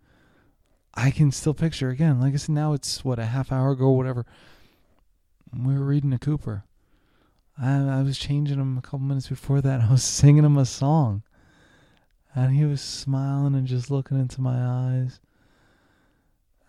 I 0.96 1.12
can 1.12 1.32
still 1.32 1.54
picture 1.54 1.90
again, 1.90 2.20
like 2.20 2.34
I 2.34 2.38
said, 2.38 2.56
now 2.56 2.74
it's 2.74 3.04
what 3.04 3.20
a 3.20 3.26
half 3.26 3.52
hour 3.52 3.72
ago, 3.72 3.90
whatever. 3.90 4.26
We 5.54 5.78
were 5.78 5.86
reading 5.86 6.14
a 6.14 6.18
Cooper. 6.18 6.64
I, 7.62 8.00
I 8.00 8.02
was 8.02 8.18
changing 8.18 8.60
him 8.60 8.78
a 8.78 8.82
couple 8.82 9.00
minutes 9.00 9.28
before 9.28 9.62
that. 9.62 9.82
I 9.90 9.92
was 9.92 10.04
singing 10.04 10.44
him 10.44 10.58
a 10.58 10.66
song. 10.66 11.24
And 12.34 12.54
he 12.54 12.66
was 12.66 12.82
smiling 12.82 13.56
and 13.56 13.68
just 13.68 13.90
looking 13.90 14.20
into 14.20 14.42
my 14.42 14.58
eyes. 14.58 15.20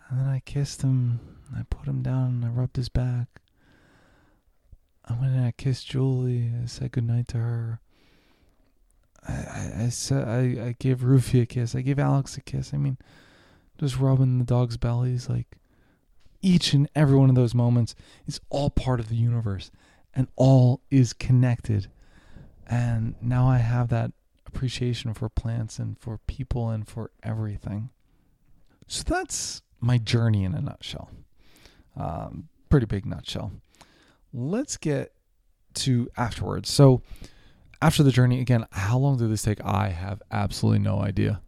And 0.08 0.20
then 0.20 0.28
I 0.28 0.40
kissed 0.44 0.82
him. 0.82 1.20
I 1.54 1.62
put 1.68 1.86
him 1.86 2.02
down 2.02 2.26
and 2.26 2.44
I 2.44 2.48
rubbed 2.48 2.76
his 2.76 2.88
back. 2.88 3.40
I 5.04 5.12
went 5.14 5.34
and 5.34 5.44
I 5.44 5.52
kissed 5.52 5.88
Julie. 5.88 6.50
I 6.62 6.66
said 6.66 6.92
goodnight 6.92 7.28
to 7.28 7.38
her. 7.38 7.80
I, 9.26 9.32
I, 9.32 9.72
I 9.84 9.88
said 9.88 10.26
I, 10.26 10.68
I 10.68 10.76
gave 10.78 11.00
Rufy 11.00 11.42
a 11.42 11.46
kiss. 11.46 11.74
I 11.74 11.80
gave 11.80 11.98
Alex 11.98 12.36
a 12.36 12.40
kiss. 12.40 12.72
I 12.74 12.76
mean, 12.76 12.98
just 13.78 13.98
rubbing 13.98 14.38
the 14.38 14.44
dog's 14.44 14.76
bellies. 14.76 15.28
Like 15.28 15.58
each 16.42 16.72
and 16.72 16.88
every 16.94 17.16
one 17.16 17.28
of 17.28 17.36
those 17.36 17.54
moments 17.54 17.94
is 18.26 18.40
all 18.50 18.70
part 18.70 19.00
of 19.00 19.08
the 19.08 19.16
universe 19.16 19.70
and 20.14 20.28
all 20.36 20.80
is 20.90 21.12
connected. 21.12 21.88
And 22.66 23.14
now 23.20 23.48
I 23.48 23.58
have 23.58 23.88
that 23.88 24.12
appreciation 24.46 25.14
for 25.14 25.28
plants 25.28 25.78
and 25.78 25.98
for 25.98 26.18
people 26.26 26.70
and 26.70 26.86
for 26.86 27.10
everything. 27.22 27.90
So 28.88 29.04
that's 29.06 29.62
my 29.80 29.98
journey 29.98 30.44
in 30.44 30.54
a 30.54 30.60
nutshell. 30.60 31.10
Um, 31.96 32.48
pretty 32.68 32.86
big 32.86 33.06
nutshell. 33.06 33.52
Let's 34.32 34.76
get 34.76 35.12
to 35.74 36.08
afterwards. 36.16 36.70
So, 36.70 37.02
after 37.80 38.02
the 38.02 38.10
journey, 38.10 38.40
again, 38.40 38.66
how 38.72 38.98
long 38.98 39.18
did 39.18 39.30
this 39.30 39.42
take? 39.42 39.64
I 39.64 39.88
have 39.88 40.22
absolutely 40.30 40.78
no 40.80 41.00
idea. 41.00 41.40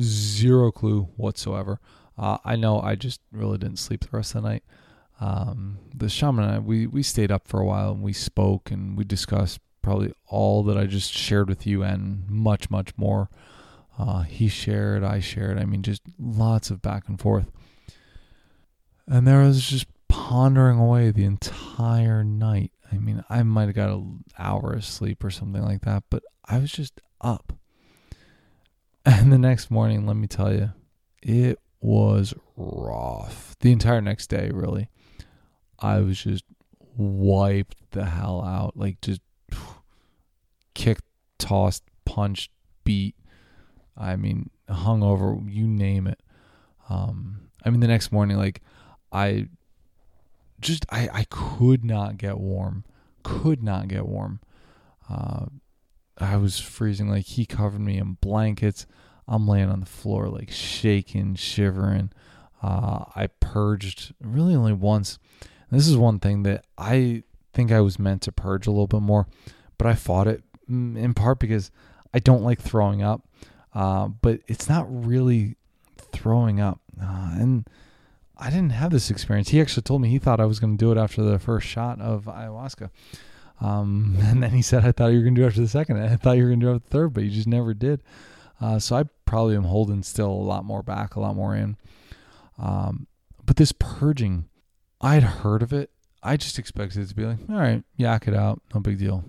Zero 0.00 0.70
clue 0.70 1.08
whatsoever. 1.16 1.80
Uh, 2.16 2.38
I 2.44 2.56
know 2.56 2.80
I 2.80 2.94
just 2.94 3.20
really 3.32 3.58
didn't 3.58 3.78
sleep 3.78 4.00
the 4.00 4.16
rest 4.16 4.34
of 4.34 4.42
the 4.42 4.48
night 4.48 4.62
um, 5.20 5.78
the 5.94 6.08
shaman 6.08 6.44
and 6.44 6.54
I, 6.54 6.58
we, 6.58 6.86
we 6.86 7.02
stayed 7.02 7.32
up 7.32 7.48
for 7.48 7.60
a 7.60 7.64
while 7.64 7.92
and 7.92 8.02
we 8.02 8.12
spoke 8.12 8.70
and 8.70 8.96
we 8.96 9.04
discussed 9.04 9.60
probably 9.82 10.12
all 10.26 10.62
that 10.64 10.76
I 10.76 10.86
just 10.86 11.12
shared 11.12 11.48
with 11.48 11.66
you 11.66 11.82
and 11.82 12.28
much, 12.28 12.70
much 12.70 12.96
more. 12.96 13.30
Uh, 13.98 14.22
he 14.22 14.48
shared, 14.48 15.02
I 15.02 15.20
shared. 15.20 15.58
I 15.58 15.64
mean, 15.64 15.82
just 15.82 16.02
lots 16.18 16.70
of 16.70 16.82
back 16.82 17.08
and 17.08 17.18
forth. 17.18 17.50
And 19.08 19.26
there 19.26 19.40
was 19.40 19.68
just 19.68 19.86
pondering 20.08 20.78
away 20.78 21.10
the 21.10 21.24
entire 21.24 22.24
night. 22.24 22.72
I 22.90 22.98
mean, 22.98 23.24
I 23.28 23.42
might 23.42 23.66
have 23.66 23.74
got 23.74 23.90
an 23.90 24.24
hour 24.38 24.72
of 24.72 24.84
sleep 24.84 25.22
or 25.24 25.30
something 25.30 25.62
like 25.62 25.82
that, 25.82 26.04
but 26.10 26.22
I 26.44 26.58
was 26.58 26.72
just 26.72 27.00
up. 27.20 27.52
And 29.04 29.32
the 29.32 29.38
next 29.38 29.70
morning, 29.70 30.06
let 30.06 30.16
me 30.16 30.26
tell 30.26 30.52
you, 30.52 30.72
it 31.22 31.60
was 31.80 32.34
rough. 32.56 33.56
The 33.60 33.70
entire 33.70 34.00
next 34.00 34.26
day, 34.28 34.50
really. 34.52 34.88
I 35.78 36.00
was 36.00 36.20
just 36.20 36.44
wiped 36.96 37.76
the 37.92 38.04
hell 38.04 38.42
out. 38.42 38.76
Like 38.76 39.00
just 39.00 39.20
kicked, 40.74 41.04
tossed, 41.38 41.84
punched, 42.04 42.50
beat. 42.82 43.14
I 43.96 44.16
mean, 44.16 44.50
hungover, 44.68 45.40
you 45.48 45.66
name 45.66 46.06
it. 46.06 46.20
Um, 46.88 47.48
I 47.64 47.70
mean, 47.70 47.80
the 47.80 47.88
next 47.88 48.12
morning, 48.12 48.36
like 48.36 48.60
I 49.16 49.48
just 50.60 50.84
I 50.90 51.08
I 51.12 51.26
could 51.30 51.84
not 51.84 52.18
get 52.18 52.38
warm, 52.38 52.84
could 53.22 53.62
not 53.62 53.88
get 53.88 54.06
warm. 54.06 54.40
Uh, 55.08 55.46
I 56.18 56.36
was 56.36 56.60
freezing. 56.60 57.08
Like 57.08 57.24
he 57.24 57.46
covered 57.46 57.80
me 57.80 57.96
in 57.96 58.18
blankets. 58.20 58.86
I'm 59.26 59.48
laying 59.48 59.70
on 59.70 59.80
the 59.80 59.86
floor, 59.86 60.28
like 60.28 60.50
shaking, 60.50 61.34
shivering. 61.34 62.10
Uh, 62.62 63.04
I 63.14 63.28
purged 63.40 64.14
really 64.20 64.54
only 64.54 64.72
once 64.72 65.18
this 65.70 65.88
is 65.88 65.96
one 65.96 66.18
thing 66.20 66.42
that 66.44 66.64
I 66.78 67.22
think 67.52 67.72
I 67.72 67.80
was 67.80 67.98
meant 67.98 68.22
to 68.22 68.32
purge 68.32 68.66
a 68.66 68.70
little 68.70 68.86
bit 68.86 69.02
more, 69.02 69.26
but 69.78 69.86
I 69.86 69.94
fought 69.94 70.28
it 70.28 70.44
mm, 70.70 70.96
in 70.96 71.14
part 71.14 71.38
because 71.38 71.70
I 72.12 72.18
don't 72.18 72.42
like 72.42 72.60
throwing 72.60 73.02
up. 73.02 73.26
Uh, 73.74 74.08
but 74.08 74.40
it's 74.46 74.68
not 74.68 74.86
really 74.88 75.56
throwing 75.98 76.60
up. 76.60 76.80
Uh, 77.00 77.30
and 77.32 77.68
I 78.38 78.50
didn't 78.50 78.70
have 78.70 78.90
this 78.90 79.10
experience. 79.10 79.48
He 79.48 79.60
actually 79.60 79.82
told 79.82 80.02
me 80.02 80.08
he 80.08 80.18
thought 80.18 80.40
I 80.40 80.44
was 80.44 80.60
going 80.60 80.76
to 80.76 80.84
do 80.84 80.92
it 80.92 80.98
after 80.98 81.22
the 81.22 81.38
first 81.38 81.66
shot 81.66 82.00
of 82.00 82.24
ayahuasca. 82.24 82.90
Um, 83.60 84.16
and 84.20 84.42
then 84.42 84.50
he 84.50 84.62
said, 84.62 84.84
I 84.84 84.92
thought 84.92 85.08
you 85.08 85.18
were 85.18 85.24
going 85.24 85.34
to 85.34 85.40
do 85.40 85.44
it 85.44 85.48
after 85.48 85.62
the 85.62 85.68
second. 85.68 85.98
I 85.98 86.16
thought 86.16 86.36
you 86.36 86.42
were 86.42 86.50
going 86.50 86.60
to 86.60 86.66
do 86.66 86.72
it 86.72 86.76
after 86.76 86.88
the 86.88 86.90
third, 86.90 87.14
but 87.14 87.24
you 87.24 87.30
just 87.30 87.46
never 87.46 87.72
did. 87.72 88.02
Uh, 88.60 88.78
so 88.78 88.96
I 88.96 89.04
probably 89.24 89.56
am 89.56 89.64
holding 89.64 90.02
still 90.02 90.30
a 90.30 90.32
lot 90.32 90.64
more 90.64 90.82
back, 90.82 91.14
a 91.14 91.20
lot 91.20 91.36
more 91.36 91.54
in. 91.54 91.76
Um, 92.58 93.06
but 93.44 93.56
this 93.56 93.72
purging 93.72 94.48
I'd 95.00 95.22
heard 95.22 95.62
of 95.62 95.72
it. 95.72 95.90
I 96.22 96.36
just 96.36 96.58
expected 96.58 97.02
it 97.02 97.08
to 97.08 97.14
be 97.14 97.24
like, 97.24 97.38
all 97.48 97.56
right, 97.56 97.84
yak 97.96 98.26
it 98.26 98.34
out, 98.34 98.60
no 98.74 98.80
big 98.80 98.98
deal. 98.98 99.24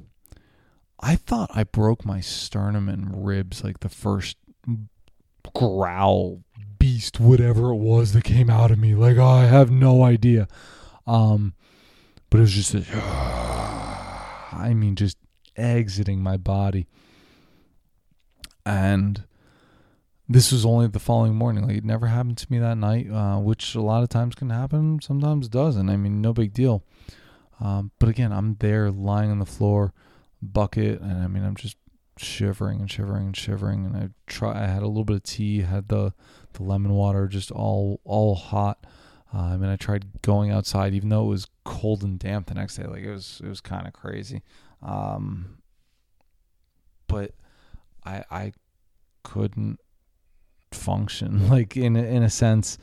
I 0.99 1.15
thought 1.15 1.51
I 1.53 1.63
broke 1.63 2.05
my 2.05 2.21
sternum 2.21 2.89
and 2.89 3.25
ribs 3.25 3.63
like 3.63 3.81
the 3.81 3.89
first 3.89 4.37
growl 5.53 6.43
released 6.88 7.19
whatever 7.19 7.71
it 7.71 7.78
was 7.78 8.13
that 8.13 8.23
came 8.23 8.50
out 8.50 8.71
of 8.71 8.80
me. 8.80 8.95
Like, 8.95 9.17
oh, 9.17 9.26
I 9.26 9.45
have 9.45 9.69
no 9.69 10.04
idea. 10.04 10.47
Um, 11.06 11.54
but 12.30 12.38
it 12.38 12.41
was 12.41 12.54
just, 12.54 12.73
a, 12.73 12.80
I 14.54 14.73
mean, 14.73 14.95
just 14.95 15.17
exiting 15.56 16.21
my 16.21 16.38
body. 16.38 16.88
And 18.65 19.23
this 20.30 20.52
was 20.52 20.65
only 20.65 20.88
the 20.88 21.00
following 21.00 21.36
morning. 21.36 21.67
Like, 21.67 21.78
it 21.78 21.86
never 21.86 22.08
happened 22.08 22.38
to 22.38 22.47
me 22.50 22.60
that 22.60 22.78
night, 22.78 23.10
uh, 23.12 23.39
which 23.39 23.76
a 23.76 23.82
lot 23.82 24.04
of 24.04 24.10
times 24.10 24.36
can 24.36 24.50
happen, 24.50 25.02
sometimes 25.02 25.50
doesn't. 25.50 25.89
I 25.89 25.97
mean, 25.97 26.21
no 26.21 26.34
big 26.34 26.54
deal. 26.54 26.84
Um, 27.60 27.91
but 28.00 28.08
again, 28.10 28.32
I'm 28.32 28.56
there 28.60 28.91
lying 28.91 29.32
on 29.32 29.39
the 29.39 29.45
floor, 29.45 29.93
bucket, 30.41 31.02
and 31.02 31.23
I 31.23 31.28
mean, 31.28 31.43
I'm 31.43 31.56
just 31.56 31.78
shivering 32.19 32.80
and 32.80 32.91
shivering 32.91 33.27
and 33.27 33.38
shivering. 33.38 33.86
And 33.86 33.95
I 33.95 34.10
try. 34.27 34.63
I 34.63 34.67
had 34.67 34.84
a 34.84 34.88
little 34.88 35.06
bit 35.06 35.17
of 35.17 35.23
tea, 35.23 35.62
had 35.62 35.89
the 35.89 36.13
the 36.53 36.63
lemon 36.63 36.93
water, 36.93 37.27
just 37.27 37.51
all 37.51 38.01
all 38.03 38.36
hot. 38.36 38.86
I 39.34 39.58
mean, 39.58 39.69
I 39.69 39.75
tried 39.75 40.21
going 40.21 40.51
outside, 40.51 40.93
even 40.93 41.10
though 41.10 41.25
it 41.25 41.30
was 41.30 41.47
cold 41.63 42.03
and 42.03 42.17
damp 42.17 42.47
the 42.47 42.53
next 42.53 42.77
day. 42.77 42.86
Like 42.86 43.03
it 43.03 43.12
was, 43.12 43.41
it 43.43 43.47
was 43.47 43.60
kind 43.60 43.86
of 43.86 43.93
crazy. 43.93 44.41
Um, 44.82 45.58
but 47.08 47.34
I 48.06 48.23
I 48.32 48.53
couldn't 49.23 49.80
function 50.71 51.49
like 51.49 51.75
in 51.75 51.95
a, 51.95 52.03
in 52.03 52.23
a 52.23 52.30
sense. 52.30 52.77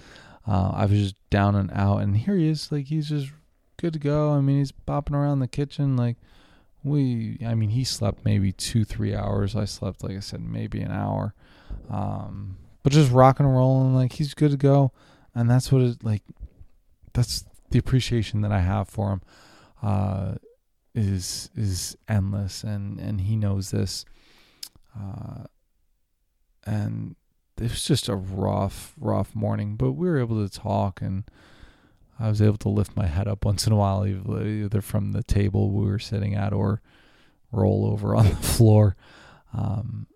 Uh, 0.47 0.73
I 0.75 0.85
was 0.87 0.99
just 0.99 1.31
down 1.31 1.55
and 1.55 1.71
out, 1.73 1.99
and 1.99 2.17
here 2.17 2.37
he 2.37 2.49
is, 2.49 2.71
like 2.71 2.87
he's 2.87 3.09
just 3.09 3.33
good 3.79 3.95
to 3.95 3.99
go. 3.99 4.33
I 4.33 4.41
mean, 4.41 4.59
he's 4.59 4.73
bopping 4.73 5.15
around 5.15 5.41
the 5.41 5.49
kitchen, 5.49 5.97
like 5.97 6.17
we. 6.85 7.39
I 7.45 7.55
mean, 7.55 7.71
he 7.71 7.85
slept 7.85 8.25
maybe 8.25 8.53
two, 8.53 8.85
three 8.85 9.15
hours. 9.15 9.57
I 9.57 9.65
slept, 9.65 10.05
like 10.05 10.17
I 10.17 10.21
said, 10.21 10.41
maybe 10.41 10.81
an 10.81 10.93
hour. 10.93 11.35
Um, 11.91 12.59
but 12.83 12.93
just 12.93 13.11
rocking 13.11 13.47
and 13.47 13.55
rolling, 13.57 13.95
like 13.95 14.13
he's 14.13 14.35
good 14.35 14.53
to 14.53 14.57
go, 14.57 14.93
and 15.35 15.51
that's 15.51 15.73
what 15.73 15.83
it 15.83 16.05
like. 16.05 16.23
That's 17.13 17.45
the 17.71 17.79
appreciation 17.79 18.43
that 18.43 18.53
I 18.53 18.61
have 18.61 18.89
for 18.89 19.11
him. 19.13 19.23
Uh, 19.83 20.35
is 20.95 21.51
is 21.57 21.97
endless, 22.09 22.63
and 22.63 23.01
and 23.01 23.23
he 23.23 23.37
knows 23.37 23.71
this. 23.71 24.05
Uh, 24.97 25.45
and 26.67 27.17
it 27.57 27.71
was 27.71 27.85
just 27.85 28.09
a 28.09 28.17
rough, 28.17 28.95
rough 28.99 29.35
morning, 29.35 29.77
but 29.77 29.93
we 29.93 30.09
were 30.09 30.19
able 30.19 30.47
to 30.47 30.59
talk, 30.59 31.01
and 31.03 31.25
I 32.19 32.29
was 32.29 32.41
able 32.41 32.59
to 32.59 32.69
lift 32.69 32.97
my 32.97 33.07
head 33.07 33.27
up 33.27 33.45
once 33.45 33.67
in 33.67 33.73
a 33.73 33.77
while, 33.77 34.07
either 34.07 34.81
from 34.81 35.13
the 35.13 35.23
table 35.23 35.71
we 35.71 35.85
were 35.85 35.99
sitting 35.99 36.35
at 36.35 36.53
or 36.53 36.81
roll 37.51 37.87
over 37.87 38.15
on 38.15 38.29
the 38.29 38.37
floor. 38.37 38.97
Um, 39.53 40.07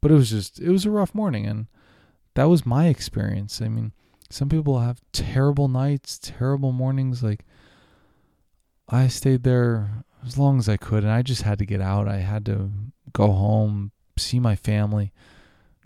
but 0.00 0.10
it 0.10 0.14
was 0.14 0.30
just, 0.30 0.60
it 0.60 0.70
was 0.70 0.86
a 0.86 0.90
rough 0.90 1.14
morning, 1.14 1.46
and 1.46 1.66
that 2.34 2.44
was 2.44 2.64
my 2.66 2.86
experience. 2.86 3.60
I 3.60 3.68
mean, 3.68 3.92
some 4.30 4.48
people 4.48 4.78
have 4.78 5.00
terrible 5.12 5.68
nights, 5.68 6.18
terrible 6.22 6.72
mornings. 6.72 7.22
Like, 7.22 7.44
I 8.88 9.08
stayed 9.08 9.42
there 9.42 10.04
as 10.24 10.38
long 10.38 10.58
as 10.58 10.68
I 10.68 10.76
could, 10.76 11.02
and 11.02 11.12
I 11.12 11.22
just 11.22 11.42
had 11.42 11.58
to 11.58 11.66
get 11.66 11.80
out. 11.80 12.08
I 12.08 12.18
had 12.18 12.44
to 12.46 12.70
go 13.12 13.32
home, 13.32 13.92
see 14.16 14.40
my 14.40 14.56
family 14.56 15.12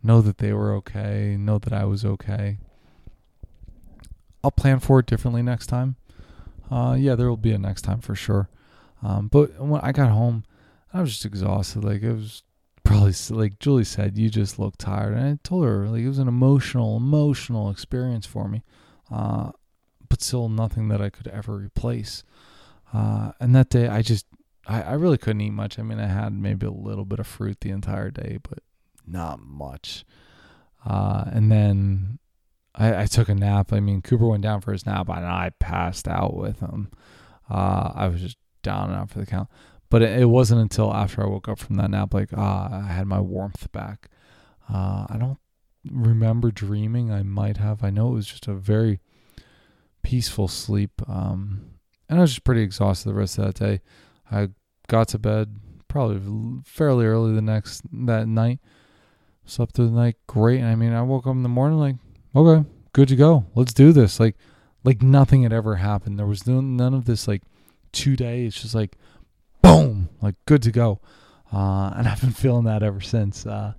know 0.03 0.21
that 0.23 0.39
they 0.39 0.53
were 0.53 0.73
okay, 0.75 1.37
know 1.39 1.59
that 1.59 1.73
I 1.73 1.85
was 1.85 2.05
okay. 2.05 2.59
I'll 4.43 4.51
plan 4.51 4.81
for 4.81 5.01
it 5.01 5.07
differently 5.07 5.43
next 5.43 5.67
time. 5.67 5.97
Uh, 6.71 6.97
yeah, 6.99 7.15
there 7.15 7.29
will 7.29 7.37
be 7.37 7.53
a 7.53 7.59
next 7.59 7.83
time 7.83 8.01
for 8.01 8.15
sure. 8.15 8.49
Um, 9.03 9.29
but 9.29 9.61
when 9.61 9.81
I 9.81 9.93
got 9.93 10.11
home, 10.11 10.45
I 10.93 11.01
was 11.01 11.11
just 11.11 11.25
exhausted. 11.25 11.85
Like 11.85 12.03
it 12.03 12.13
was 12.13 12.43
probably 12.85 13.13
like 13.31 13.59
Julie 13.59 13.85
said, 13.85 14.17
you 14.17 14.31
just 14.31 14.59
look 14.59 14.77
tired, 14.77 15.15
and 15.15 15.27
I 15.27 15.39
told 15.43 15.65
her 15.65 15.89
like 15.89 16.03
it 16.03 16.09
was 16.09 16.19
an 16.19 16.29
emotional, 16.29 16.97
emotional 16.97 17.71
experience 17.71 18.27
for 18.27 18.49
me. 18.49 18.63
Uh, 19.11 19.51
but 20.09 20.23
still 20.23 20.49
nothing 20.49 20.89
that 20.89 21.01
I 21.01 21.11
could 21.11 21.29
ever 21.29 21.55
replace. 21.57 22.25
Uh, 22.93 23.33
and 23.41 23.55
that 23.55 23.71
day, 23.71 23.89
I 23.89 24.03
just 24.03 24.27
I, 24.67 24.83
I 24.83 24.93
really 24.93 25.19
couldn't 25.19 25.41
eat 25.41 25.51
much. 25.51 25.79
I 25.79 25.83
mean, 25.83 25.99
I 25.99 26.07
had 26.07 26.33
maybe 26.33 26.67
a 26.67 26.71
little 26.71 27.05
bit 27.05 27.19
of 27.19 27.27
fruit 27.27 27.61
the 27.61 27.71
entire 27.71 28.11
day, 28.11 28.39
but 28.49 28.61
not 29.07 29.41
much. 29.41 30.05
Uh, 30.85 31.25
and 31.27 31.51
then 31.51 32.20
I, 32.81 33.03
I, 33.03 33.07
took 33.07 33.29
a 33.29 33.35
nap. 33.35 33.73
I 33.73 33.81
mean, 33.81 34.01
Cooper 34.01 34.27
went 34.27 34.43
down 34.43 34.61
for 34.61 34.73
his 34.73 34.87
nap, 34.87 35.09
and 35.09 35.27
I 35.27 35.53
passed 35.59 36.09
out 36.09 36.35
with 36.35 36.61
him. 36.61 36.91
Uh, 37.49 37.93
I 37.95 38.09
was 38.09 38.21
just 38.21 38.39
down 38.63 38.91
and 38.91 38.99
out 38.99 39.11
for 39.11 39.19
the 39.19 39.27
count. 39.27 39.49
But 39.91 40.03
it, 40.03 40.21
it, 40.21 40.27
wasn't 40.27 40.61
until 40.61 40.95
after 40.95 41.23
I 41.23 41.27
woke 41.27 41.49
up 41.49 41.59
from 41.59 41.77
that 41.77 41.91
nap, 41.91 42.15
like, 42.15 42.31
ah, 42.35 42.85
I 42.89 42.93
had 42.93 43.07
my 43.07 43.21
warmth 43.21 43.71
back. 43.73 44.09
Uh, 44.73 45.07
I 45.11 45.17
don't 45.19 45.39
remember 45.91 46.51
dreaming. 46.51 47.13
I 47.13 47.23
might 47.23 47.59
have. 47.59 47.85
I 47.85 47.91
know 47.91 48.09
it 48.09 48.15
was 48.15 48.27
just 48.27 48.49
a 48.49 48.55
very 48.55 49.01
peaceful 50.03 50.49
sleep. 50.49 51.03
Um, 51.09 51.73
and 52.09 52.19
I 52.19 52.23
was 52.23 52.31
just 52.31 52.45
pretty 52.45 52.63
exhausted 52.63 53.09
the 53.09 53.15
rest 53.15 53.39
of 53.39 53.45
that 53.47 53.55
day. 53.55 53.81
I 54.31 54.51
got 54.89 55.09
to 55.09 55.19
bed 55.19 55.57
probably 55.89 56.63
fairly 56.65 57.05
early 57.05 57.35
the 57.35 57.43
next 57.43 57.83
that 58.07 58.29
night 58.29 58.61
slept 59.45 59.75
through 59.75 59.89
the 59.89 59.97
night 59.97 60.17
great. 60.27 60.61
And 60.61 60.69
I 60.69 60.77
mean, 60.77 60.93
I 60.93 61.03
woke 61.03 61.27
up 61.27 61.33
in 61.33 61.43
the 61.43 61.49
morning 61.49 61.79
like, 61.79 61.97
okay, 62.35 62.69
good 62.93 63.09
to 63.09 63.17
go. 63.17 63.47
Let's 63.55 63.73
do 63.73 63.93
this. 63.93 64.21
Like, 64.21 64.37
like 64.85 65.03
nothing 65.03 65.43
had 65.43 65.53
ever 65.53 65.77
happened. 65.77 66.19
There 66.19 66.27
was 66.27 66.47
none 66.47 66.95
of 66.95 67.05
this 67.05 67.29
like 67.29 67.43
two 67.93 68.17
days. 68.17 68.55
It's 68.55 68.63
just 68.63 68.75
like, 68.75 68.97
boom, 69.63 70.09
like 70.23 70.37
good 70.47 70.63
to 70.63 70.73
go. 70.73 71.01
Uh, 71.53 71.93
and 71.97 72.09
I've 72.09 72.21
been 72.21 72.33
feeling 72.33 72.65
that 72.65 72.83
ever 72.83 73.01
since. 73.01 73.47
Uh, 73.47 73.75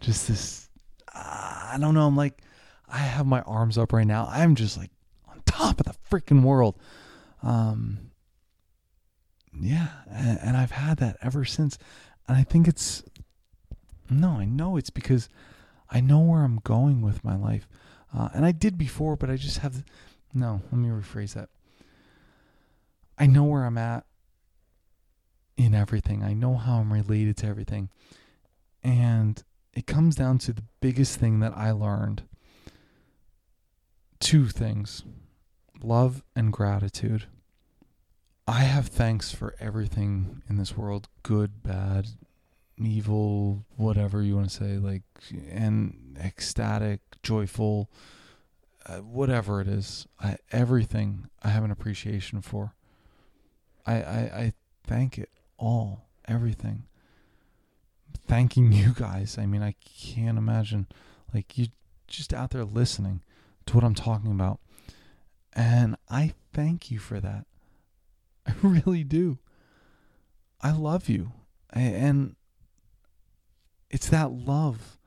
just 0.00 0.28
this, 0.28 0.68
uh, 1.14 1.70
I 1.72 1.76
don't 1.80 1.94
know. 1.94 2.06
I'm 2.06 2.16
like, 2.16 2.42
I 2.88 2.98
have 2.98 3.26
my 3.26 3.40
arms 3.42 3.78
up 3.78 3.92
right 3.92 4.06
now. 4.06 4.28
I'm 4.30 4.54
just 4.54 4.76
like 4.76 4.90
on 5.28 5.42
top 5.46 5.80
of 5.80 5.86
the 5.86 5.94
freaking 6.10 6.42
world. 6.42 6.78
Um, 7.42 8.10
yeah, 9.60 9.88
and, 10.10 10.38
and 10.42 10.56
I've 10.56 10.72
had 10.72 10.98
that 10.98 11.16
ever 11.22 11.44
since. 11.44 11.78
And 12.28 12.36
I 12.36 12.42
think 12.42 12.68
it's 12.68 13.02
no, 14.10 14.30
I 14.30 14.44
know 14.44 14.76
it's 14.76 14.90
because 14.90 15.28
I 15.90 16.00
know 16.00 16.20
where 16.20 16.42
I'm 16.42 16.60
going 16.64 17.02
with 17.02 17.24
my 17.24 17.36
life. 17.36 17.68
Uh, 18.16 18.28
and 18.34 18.44
I 18.44 18.52
did 18.52 18.78
before, 18.78 19.16
but 19.16 19.30
I 19.30 19.36
just 19.36 19.58
have. 19.58 19.84
No, 20.32 20.62
let 20.70 20.78
me 20.78 20.88
rephrase 20.88 21.34
that. 21.34 21.48
I 23.18 23.26
know 23.26 23.44
where 23.44 23.64
I'm 23.64 23.78
at 23.78 24.04
in 25.56 25.74
everything. 25.74 26.22
I 26.22 26.32
know 26.32 26.56
how 26.56 26.78
I'm 26.78 26.92
related 26.92 27.36
to 27.38 27.46
everything. 27.46 27.88
And 28.82 29.42
it 29.72 29.86
comes 29.86 30.14
down 30.14 30.38
to 30.38 30.52
the 30.52 30.64
biggest 30.80 31.18
thing 31.18 31.40
that 31.40 31.56
I 31.56 31.70
learned 31.70 32.24
two 34.20 34.48
things 34.48 35.04
love 35.82 36.22
and 36.34 36.52
gratitude. 36.52 37.26
I 38.46 38.60
have 38.60 38.88
thanks 38.88 39.32
for 39.32 39.54
everything 39.60 40.42
in 40.48 40.56
this 40.56 40.76
world 40.76 41.08
good, 41.22 41.62
bad, 41.62 42.08
evil, 42.78 43.64
whatever 43.76 44.22
you 44.22 44.36
want 44.36 44.50
to 44.50 44.54
say, 44.54 44.78
like, 44.78 45.02
and 45.50 46.18
ecstatic, 46.22 47.00
joyful, 47.22 47.90
uh, 48.86 48.98
whatever 48.98 49.60
it 49.60 49.68
is, 49.68 50.06
I, 50.20 50.36
everything 50.52 51.28
I 51.42 51.48
have 51.48 51.64
an 51.64 51.70
appreciation 51.70 52.40
for. 52.42 52.74
I, 53.86 53.94
I, 53.94 54.18
I 54.36 54.52
thank 54.86 55.18
it 55.18 55.30
all, 55.58 56.06
everything. 56.26 56.84
Thanking 58.26 58.72
you 58.72 58.92
guys. 58.94 59.38
I 59.38 59.46
mean, 59.46 59.62
I 59.62 59.74
can't 59.84 60.38
imagine, 60.38 60.86
like, 61.32 61.56
you 61.58 61.68
just 62.06 62.34
out 62.34 62.50
there 62.50 62.64
listening 62.64 63.22
to 63.66 63.74
what 63.74 63.84
I'm 63.84 63.94
talking 63.94 64.30
about. 64.30 64.60
And 65.52 65.96
I 66.08 66.34
thank 66.52 66.90
you 66.90 66.98
for 66.98 67.20
that. 67.20 67.46
I 68.46 68.54
really 68.62 69.04
do. 69.04 69.38
I 70.60 70.72
love 70.72 71.08
you. 71.08 71.32
And 71.70 72.36
it's 73.90 74.08
that 74.08 74.32
love 74.32 74.98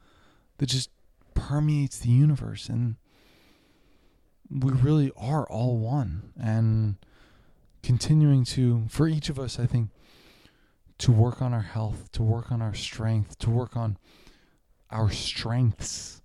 that 0.58 0.68
just 0.68 0.90
permeates 1.34 2.00
the 2.00 2.10
universe 2.10 2.70
and 2.70 2.96
we 4.50 4.72
really 4.72 5.12
are 5.18 5.46
all 5.50 5.78
one. 5.78 6.32
And 6.40 6.96
continuing 7.88 8.44
to 8.44 8.84
for 8.90 9.08
each 9.08 9.30
of 9.30 9.40
us 9.40 9.58
i 9.58 9.66
think 9.66 9.90
to 10.98 11.10
work 11.10 11.42
on 11.42 11.54
our 11.54 11.62
health 11.62 12.12
to 12.12 12.22
work 12.22 12.52
on 12.52 12.62
our 12.62 12.74
strength 12.74 13.38
to 13.40 13.50
work 13.50 13.78
on 13.78 13.98
our 14.92 15.10
strengths 15.10 16.22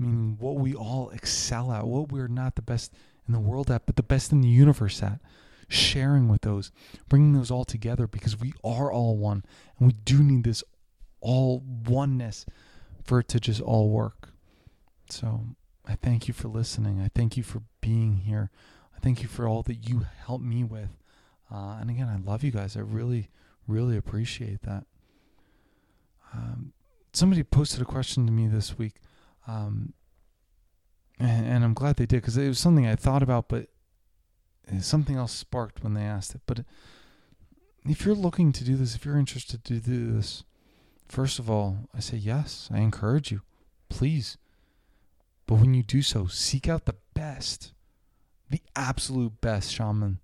meaning 0.00 0.36
what 0.40 0.56
we 0.56 0.74
all 0.74 1.10
excel 1.10 1.70
at 1.70 1.86
what 1.86 2.10
we're 2.10 2.26
not 2.26 2.56
the 2.56 2.62
best 2.62 2.92
in 3.28 3.32
the 3.32 3.38
world 3.38 3.70
at 3.70 3.86
but 3.86 3.94
the 3.94 4.02
best 4.02 4.32
in 4.32 4.40
the 4.40 4.48
universe 4.48 5.00
at 5.00 5.20
sharing 5.68 6.28
with 6.28 6.40
those 6.40 6.72
bringing 7.08 7.34
those 7.34 7.52
all 7.52 7.64
together 7.64 8.08
because 8.08 8.40
we 8.40 8.52
are 8.64 8.90
all 8.90 9.16
one 9.16 9.44
and 9.78 9.86
we 9.86 9.92
do 10.04 10.24
need 10.24 10.42
this 10.42 10.64
all 11.26 11.60
oneness 11.88 12.46
for 13.02 13.18
it 13.18 13.26
to 13.26 13.40
just 13.40 13.60
all 13.60 13.90
work. 13.90 14.28
So 15.10 15.40
I 15.84 15.96
thank 15.96 16.28
you 16.28 16.34
for 16.34 16.46
listening. 16.46 17.00
I 17.00 17.10
thank 17.12 17.36
you 17.36 17.42
for 17.42 17.62
being 17.80 18.18
here. 18.18 18.50
I 18.96 19.00
thank 19.00 19.22
you 19.22 19.28
for 19.28 19.48
all 19.48 19.62
that 19.64 19.88
you 19.88 20.06
helped 20.24 20.44
me 20.44 20.62
with. 20.62 20.96
Uh, 21.52 21.78
and 21.80 21.90
again, 21.90 22.08
I 22.08 22.16
love 22.16 22.44
you 22.44 22.52
guys. 22.52 22.76
I 22.76 22.80
really, 22.80 23.28
really 23.66 23.96
appreciate 23.96 24.62
that. 24.62 24.84
Um, 26.32 26.72
somebody 27.12 27.42
posted 27.42 27.82
a 27.82 27.84
question 27.84 28.24
to 28.26 28.32
me 28.32 28.46
this 28.46 28.78
week. 28.78 29.00
Um, 29.48 29.94
and, 31.18 31.44
and 31.44 31.64
I'm 31.64 31.74
glad 31.74 31.96
they 31.96 32.06
did 32.06 32.20
because 32.20 32.36
it 32.36 32.46
was 32.46 32.60
something 32.60 32.86
I 32.86 32.94
thought 32.94 33.22
about, 33.24 33.48
but 33.48 33.66
something 34.80 35.16
else 35.16 35.32
sparked 35.32 35.82
when 35.82 35.94
they 35.94 36.02
asked 36.02 36.36
it. 36.36 36.42
But 36.46 36.64
if 37.84 38.04
you're 38.04 38.14
looking 38.14 38.52
to 38.52 38.64
do 38.64 38.76
this, 38.76 38.94
if 38.94 39.04
you're 39.04 39.18
interested 39.18 39.64
to 39.64 39.80
do 39.80 40.12
this, 40.12 40.44
first 41.08 41.38
of 41.38 41.50
all, 41.50 41.88
I 41.94 42.00
say 42.00 42.16
yes. 42.16 42.68
I 42.72 42.78
encourage 42.78 43.30
you, 43.30 43.42
please. 43.88 44.36
But 45.46 45.56
when 45.56 45.74
you 45.74 45.82
do 45.82 46.02
so, 46.02 46.26
seek 46.26 46.68
out 46.68 46.86
the 46.86 46.96
best, 47.14 47.72
the 48.50 48.60
absolute 48.74 49.40
best 49.40 49.72
shaman 49.72 50.18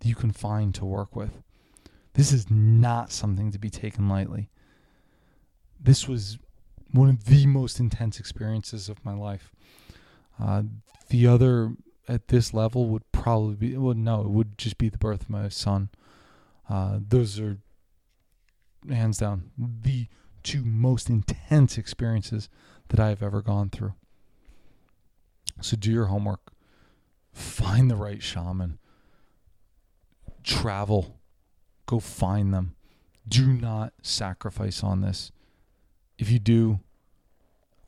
that 0.00 0.08
you 0.08 0.14
can 0.14 0.32
find 0.32 0.74
to 0.74 0.84
work 0.84 1.14
with. 1.14 1.42
This 2.14 2.32
is 2.32 2.50
not 2.50 3.12
something 3.12 3.50
to 3.52 3.58
be 3.58 3.70
taken 3.70 4.08
lightly. 4.08 4.50
This 5.80 6.08
was 6.08 6.38
one 6.90 7.08
of 7.08 7.24
the 7.24 7.46
most 7.46 7.80
intense 7.80 8.20
experiences 8.20 8.88
of 8.88 9.04
my 9.04 9.14
life. 9.14 9.50
Uh, 10.40 10.62
the 11.08 11.26
other 11.26 11.72
at 12.08 12.28
this 12.28 12.52
level 12.52 12.88
would 12.88 13.10
probably 13.12 13.54
be 13.54 13.76
well, 13.76 13.94
no, 13.94 14.22
it 14.22 14.28
would 14.28 14.58
just 14.58 14.78
be 14.78 14.88
the 14.88 14.98
birth 14.98 15.22
of 15.22 15.30
my 15.30 15.48
son. 15.48 15.88
Uh, 16.68 16.98
those 17.06 17.38
are 17.40 17.58
hands 18.90 19.18
down 19.18 19.50
the 19.56 20.08
two 20.42 20.64
most 20.64 21.08
intense 21.08 21.78
experiences 21.78 22.48
that 22.88 23.00
I 23.00 23.08
have 23.08 23.22
ever 23.22 23.42
gone 23.42 23.70
through. 23.70 23.94
So 25.60 25.76
do 25.76 25.90
your 25.90 26.06
homework. 26.06 26.52
Find 27.32 27.90
the 27.90 27.96
right 27.96 28.22
shaman. 28.22 28.78
Travel. 30.42 31.18
Go 31.86 32.00
find 32.00 32.52
them. 32.52 32.74
Do 33.26 33.46
not 33.52 33.92
sacrifice 34.02 34.82
on 34.82 35.00
this. 35.00 35.32
If 36.18 36.30
you 36.30 36.38
do, 36.38 36.80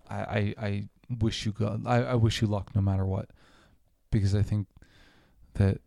I, 0.09 0.17
I, 0.17 0.55
I 0.59 0.89
wish 1.21 1.45
you 1.45 1.53
God. 1.53 1.87
I, 1.87 2.03
I 2.03 2.15
wish 2.15 2.41
you 2.41 2.47
luck 2.47 2.75
no 2.75 2.81
matter 2.81 3.05
what, 3.05 3.31
because 4.11 4.35
I 4.35 4.43
think 4.43 4.69
that 5.55 5.81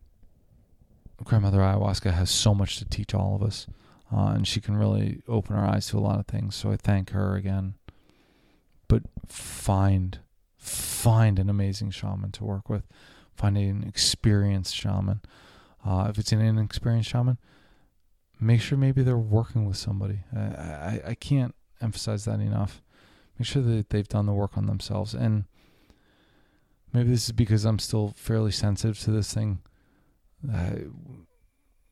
grandmother 1.24 1.58
ayahuasca 1.58 2.12
has 2.12 2.30
so 2.30 2.54
much 2.54 2.78
to 2.78 2.84
teach 2.84 3.14
all 3.14 3.34
of 3.34 3.42
us, 3.42 3.66
uh, 4.12 4.32
and 4.34 4.46
she 4.46 4.60
can 4.60 4.76
really 4.76 5.22
open 5.28 5.56
her 5.56 5.64
eyes 5.64 5.88
to 5.88 5.98
a 5.98 6.00
lot 6.00 6.18
of 6.18 6.26
things. 6.26 6.54
So 6.54 6.70
I 6.70 6.76
thank 6.76 7.10
her 7.10 7.36
again. 7.36 7.74
But 8.88 9.02
find, 9.26 10.18
find 10.56 11.38
an 11.38 11.50
amazing 11.50 11.90
shaman 11.90 12.32
to 12.32 12.44
work 12.44 12.68
with. 12.68 12.86
Find 13.36 13.56
an 13.58 13.84
experienced 13.86 14.74
shaman. 14.74 15.20
Uh, 15.84 16.06
if 16.08 16.18
it's 16.18 16.32
an 16.32 16.40
inexperienced 16.40 17.10
shaman, 17.10 17.38
make 18.40 18.60
sure 18.60 18.78
maybe 18.78 19.02
they're 19.02 19.18
working 19.18 19.66
with 19.66 19.76
somebody. 19.76 20.20
I, 20.34 20.40
I, 20.40 21.02
I 21.08 21.14
can't 21.14 21.54
emphasize 21.80 22.24
that 22.24 22.40
enough 22.40 22.82
make 23.38 23.46
sure 23.46 23.62
that 23.62 23.90
they've 23.90 24.08
done 24.08 24.26
the 24.26 24.32
work 24.32 24.56
on 24.56 24.66
themselves. 24.66 25.14
And 25.14 25.44
maybe 26.92 27.10
this 27.10 27.26
is 27.26 27.32
because 27.32 27.64
I'm 27.64 27.78
still 27.78 28.12
fairly 28.16 28.50
sensitive 28.50 28.98
to 29.00 29.10
this 29.10 29.32
thing. 29.32 29.60
Uh, 30.52 30.70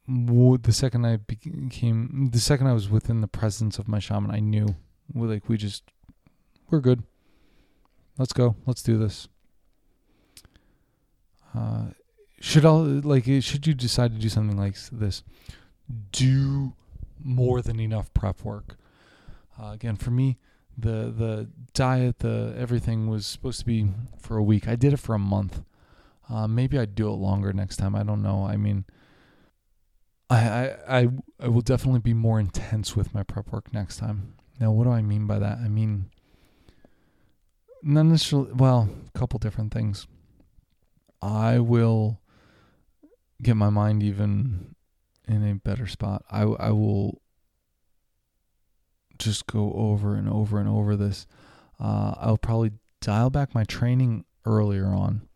the 0.08 0.72
second 0.72 1.04
I 1.04 1.16
became, 1.16 2.30
the 2.32 2.38
second 2.38 2.66
I 2.68 2.72
was 2.72 2.88
within 2.88 3.20
the 3.20 3.28
presence 3.28 3.78
of 3.78 3.88
my 3.88 3.98
shaman, 3.98 4.30
I 4.30 4.40
knew, 4.40 4.76
like 5.14 5.48
we 5.48 5.56
just, 5.56 5.82
we're 6.70 6.80
good. 6.80 7.02
Let's 8.18 8.32
go. 8.32 8.56
Let's 8.66 8.82
do 8.82 8.96
this. 8.96 9.28
Uh, 11.54 11.86
should 12.40 12.64
all 12.64 12.82
like 12.84 13.24
should 13.24 13.66
you 13.66 13.74
decide 13.74 14.12
to 14.12 14.18
do 14.18 14.28
something 14.28 14.56
like 14.56 14.76
this, 14.92 15.22
do 16.12 16.74
more 17.22 17.62
than 17.62 17.80
enough 17.80 18.12
prep 18.14 18.42
work. 18.42 18.76
Uh, 19.60 19.72
again, 19.72 19.96
for 19.96 20.10
me, 20.10 20.38
the 20.76 21.12
the 21.16 21.48
diet, 21.72 22.18
the 22.20 22.54
everything 22.56 23.08
was 23.08 23.26
supposed 23.26 23.60
to 23.60 23.66
be 23.66 23.88
for 24.18 24.36
a 24.36 24.42
week. 24.42 24.68
I 24.68 24.76
did 24.76 24.92
it 24.92 24.98
for 24.98 25.14
a 25.14 25.18
month. 25.18 25.62
Uh, 26.28 26.46
maybe 26.46 26.78
I'd 26.78 26.94
do 26.94 27.08
it 27.08 27.16
longer 27.16 27.52
next 27.52 27.76
time. 27.76 27.94
I 27.94 28.02
don't 28.02 28.22
know. 28.22 28.44
I 28.44 28.56
mean, 28.56 28.84
I, 30.28 30.74
I 30.88 31.08
I 31.40 31.48
will 31.48 31.60
definitely 31.60 32.00
be 32.00 32.14
more 32.14 32.40
intense 32.40 32.96
with 32.96 33.14
my 33.14 33.22
prep 33.22 33.52
work 33.52 33.72
next 33.72 33.98
time. 33.98 34.34
Now, 34.58 34.72
what 34.72 34.84
do 34.84 34.90
I 34.90 35.02
mean 35.02 35.26
by 35.26 35.38
that? 35.38 35.58
I 35.58 35.68
mean, 35.68 36.10
not 37.82 38.04
necessarily. 38.04 38.52
Well, 38.52 38.88
a 39.14 39.18
couple 39.18 39.38
different 39.38 39.72
things. 39.72 40.06
I 41.22 41.58
will 41.58 42.20
get 43.42 43.56
my 43.56 43.70
mind 43.70 44.02
even 44.02 44.74
in 45.28 45.48
a 45.48 45.54
better 45.54 45.86
spot. 45.86 46.24
I 46.30 46.42
I 46.42 46.70
will 46.70 47.20
just 49.18 49.46
go 49.46 49.72
over 49.74 50.14
and 50.14 50.28
over 50.28 50.58
and 50.58 50.68
over 50.68 50.96
this. 50.96 51.26
Uh, 51.78 52.14
I'll 52.18 52.38
probably 52.38 52.72
dial 53.00 53.30
back 53.30 53.54
my 53.54 53.64
training 53.64 54.24
earlier 54.44 54.86
on, 54.86 55.28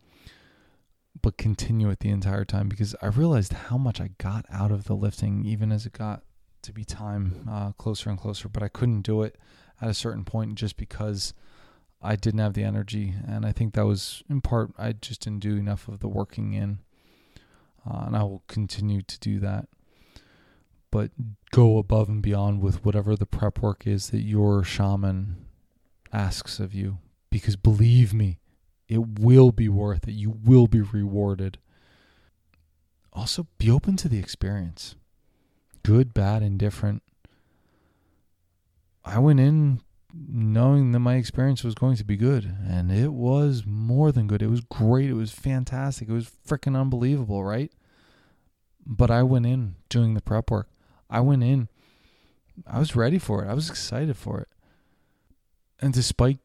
but 1.21 1.37
continue 1.37 1.89
it 1.89 1.99
the 1.99 2.09
entire 2.09 2.45
time 2.45 2.67
because 2.69 2.95
I 3.01 3.07
realized 3.07 3.53
how 3.53 3.77
much 3.77 4.01
I 4.01 4.11
got 4.17 4.45
out 4.51 4.71
of 4.71 4.85
the 4.85 4.95
lifting, 4.95 5.45
even 5.45 5.71
as 5.71 5.85
it 5.85 5.93
got 5.93 6.23
to 6.63 6.71
be 6.71 6.83
time 6.83 7.47
uh, 7.49 7.71
closer 7.73 8.09
and 8.09 8.19
closer. 8.19 8.47
But 8.47 8.63
I 8.63 8.67
couldn't 8.67 9.01
do 9.01 9.23
it 9.23 9.37
at 9.81 9.89
a 9.89 9.93
certain 9.93 10.25
point 10.25 10.55
just 10.55 10.77
because 10.77 11.33
I 12.01 12.15
didn't 12.15 12.39
have 12.39 12.53
the 12.53 12.63
energy, 12.63 13.13
and 13.27 13.45
I 13.45 13.51
think 13.51 13.73
that 13.73 13.85
was 13.85 14.23
in 14.29 14.41
part 14.41 14.71
I 14.77 14.93
just 14.93 15.21
didn't 15.21 15.39
do 15.41 15.57
enough 15.57 15.87
of 15.87 15.99
the 15.99 16.07
working 16.07 16.53
in, 16.53 16.79
uh, 17.89 18.03
and 18.07 18.15
I 18.15 18.23
will 18.23 18.43
continue 18.47 19.01
to 19.01 19.19
do 19.19 19.39
that 19.39 19.67
but 20.91 21.11
go 21.51 21.77
above 21.77 22.09
and 22.09 22.21
beyond 22.21 22.61
with 22.61 22.85
whatever 22.85 23.15
the 23.15 23.25
prep 23.25 23.59
work 23.61 23.87
is 23.87 24.09
that 24.09 24.21
your 24.21 24.63
shaman 24.63 25.37
asks 26.11 26.59
of 26.59 26.73
you. 26.73 26.99
Because 27.29 27.55
believe 27.55 28.13
me, 28.13 28.39
it 28.91 29.19
will 29.21 29.53
be 29.53 29.69
worth 29.69 30.05
it. 30.05 30.11
You 30.11 30.37
will 30.43 30.67
be 30.67 30.81
rewarded. 30.81 31.57
Also, 33.13 33.47
be 33.57 33.71
open 33.71 33.95
to 33.95 34.09
the 34.09 34.19
experience 34.19 34.95
good, 35.83 36.13
bad, 36.13 36.43
indifferent. 36.43 37.01
I 39.05 39.17
went 39.17 39.39
in 39.39 39.81
knowing 40.13 40.91
that 40.91 40.99
my 40.99 41.15
experience 41.15 41.63
was 41.63 41.73
going 41.73 41.95
to 41.95 42.03
be 42.03 42.17
good, 42.17 42.53
and 42.67 42.91
it 42.91 43.13
was 43.13 43.63
more 43.65 44.11
than 44.11 44.27
good. 44.27 44.41
It 44.41 44.49
was 44.49 44.61
great. 44.61 45.09
It 45.09 45.13
was 45.13 45.31
fantastic. 45.31 46.09
It 46.09 46.13
was 46.13 46.29
freaking 46.45 46.79
unbelievable, 46.79 47.45
right? 47.45 47.71
But 48.85 49.09
I 49.09 49.23
went 49.23 49.45
in 49.45 49.75
doing 49.87 50.15
the 50.15 50.21
prep 50.21 50.51
work. 50.51 50.67
I 51.09 51.21
went 51.21 51.43
in. 51.43 51.69
I 52.67 52.77
was 52.77 52.95
ready 52.95 53.19
for 53.19 53.43
it. 53.43 53.47
I 53.47 53.53
was 53.53 53.69
excited 53.69 54.17
for 54.17 54.41
it. 54.41 54.49
And 55.79 55.93
despite 55.93 56.39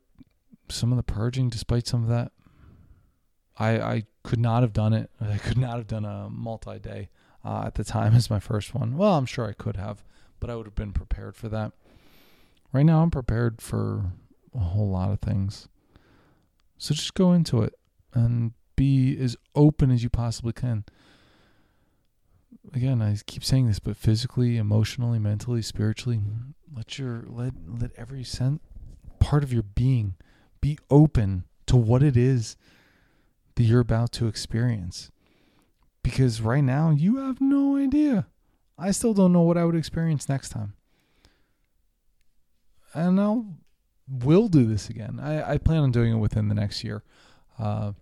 some 0.68 0.92
of 0.92 0.96
the 0.96 1.02
purging, 1.02 1.50
despite 1.50 1.88
some 1.88 2.04
of 2.04 2.08
that, 2.08 2.30
I 3.58 3.78
I 3.80 4.02
could 4.22 4.40
not 4.40 4.62
have 4.62 4.72
done 4.72 4.92
it. 4.92 5.10
I 5.20 5.38
could 5.38 5.58
not 5.58 5.76
have 5.76 5.86
done 5.86 6.04
a 6.04 6.28
multi 6.30 6.78
day 6.78 7.10
uh, 7.44 7.64
at 7.66 7.74
the 7.74 7.84
time 7.84 8.14
as 8.14 8.30
my 8.30 8.40
first 8.40 8.74
one. 8.74 8.96
Well, 8.96 9.14
I'm 9.14 9.26
sure 9.26 9.46
I 9.46 9.52
could 9.52 9.76
have, 9.76 10.04
but 10.40 10.50
I 10.50 10.56
would 10.56 10.66
have 10.66 10.74
been 10.74 10.92
prepared 10.92 11.36
for 11.36 11.48
that. 11.48 11.72
Right 12.72 12.84
now, 12.84 13.02
I'm 13.02 13.10
prepared 13.10 13.62
for 13.62 14.12
a 14.54 14.58
whole 14.58 14.90
lot 14.90 15.10
of 15.10 15.20
things. 15.20 15.68
So 16.78 16.94
just 16.94 17.14
go 17.14 17.32
into 17.32 17.62
it 17.62 17.74
and 18.12 18.52
be 18.74 19.16
as 19.18 19.36
open 19.54 19.90
as 19.90 20.02
you 20.02 20.10
possibly 20.10 20.52
can 20.52 20.84
again, 22.74 23.02
I 23.02 23.16
keep 23.26 23.44
saying 23.44 23.66
this, 23.66 23.78
but 23.78 23.96
physically, 23.96 24.56
emotionally, 24.56 25.18
mentally, 25.18 25.62
spiritually, 25.62 26.20
let 26.74 26.98
your 26.98 27.24
let 27.26 27.54
let 27.66 27.92
every 27.96 28.24
cent 28.24 28.60
part 29.18 29.42
of 29.42 29.52
your 29.52 29.62
being 29.62 30.14
be 30.60 30.78
open 30.90 31.44
to 31.66 31.76
what 31.76 32.02
it 32.02 32.16
is 32.16 32.56
that 33.56 33.64
you're 33.64 33.80
about 33.80 34.12
to 34.12 34.28
experience. 34.28 35.10
Because 36.02 36.40
right 36.40 36.62
now 36.62 36.90
you 36.90 37.16
have 37.16 37.40
no 37.40 37.76
idea. 37.76 38.26
I 38.78 38.92
still 38.92 39.12
don't 39.12 39.32
know 39.32 39.42
what 39.42 39.58
I 39.58 39.64
would 39.64 39.74
experience 39.74 40.28
next 40.28 40.50
time. 40.50 40.74
And 42.94 43.20
I'll 43.20 43.46
will 44.08 44.48
do 44.48 44.64
this 44.64 44.88
again. 44.88 45.18
I, 45.20 45.54
I 45.54 45.58
plan 45.58 45.82
on 45.82 45.90
doing 45.90 46.12
it 46.12 46.18
within 46.18 46.48
the 46.48 46.54
next 46.54 46.84
year. 46.84 47.02
Uh, 47.58 47.92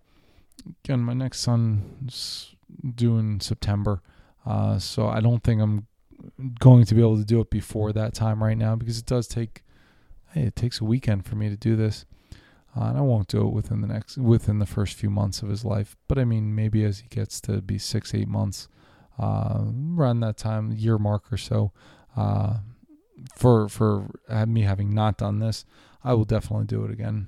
again, 0.83 0.99
my 0.99 1.13
next 1.13 1.39
son's 1.39 2.55
due 2.95 3.17
in 3.17 3.39
September. 3.39 4.01
Uh, 4.45 4.77
so 4.77 5.07
I 5.07 5.19
don't 5.19 5.43
think 5.43 5.61
I'm 5.61 5.87
going 6.59 6.85
to 6.85 6.95
be 6.95 7.01
able 7.01 7.17
to 7.17 7.25
do 7.25 7.41
it 7.41 7.49
before 7.49 7.91
that 7.93 8.13
time 8.13 8.43
right 8.43 8.57
now 8.57 8.75
because 8.75 8.99
it 8.99 9.05
does 9.05 9.27
take 9.27 9.63
hey, 10.33 10.43
it 10.43 10.55
takes 10.55 10.81
a 10.81 10.83
weekend 10.83 11.25
for 11.25 11.35
me 11.35 11.49
to 11.49 11.57
do 11.57 11.75
this. 11.75 12.05
Uh, 12.75 12.85
and 12.85 12.97
I 12.97 13.01
won't 13.01 13.27
do 13.27 13.41
it 13.47 13.53
within 13.53 13.81
the 13.81 13.87
next 13.87 14.17
within 14.17 14.59
the 14.59 14.65
first 14.65 14.95
few 14.95 15.09
months 15.09 15.41
of 15.41 15.49
his 15.49 15.63
life. 15.63 15.95
But 16.07 16.17
I 16.17 16.25
mean, 16.25 16.53
maybe 16.53 16.83
as 16.83 16.99
he 16.99 17.07
gets 17.07 17.39
to 17.41 17.61
be 17.61 17.77
six, 17.77 18.13
eight 18.13 18.27
months, 18.27 18.67
uh, 19.17 19.63
around 19.97 20.19
that 20.21 20.37
time, 20.37 20.73
year 20.73 20.97
mark 20.97 21.31
or 21.31 21.37
so, 21.37 21.71
uh, 22.17 22.57
for 23.33 23.69
for 23.69 24.09
me 24.45 24.61
having 24.61 24.93
not 24.93 25.17
done 25.17 25.39
this, 25.39 25.65
I 26.03 26.13
will 26.13 26.25
definitely 26.25 26.65
do 26.65 26.83
it 26.83 26.91
again. 26.91 27.27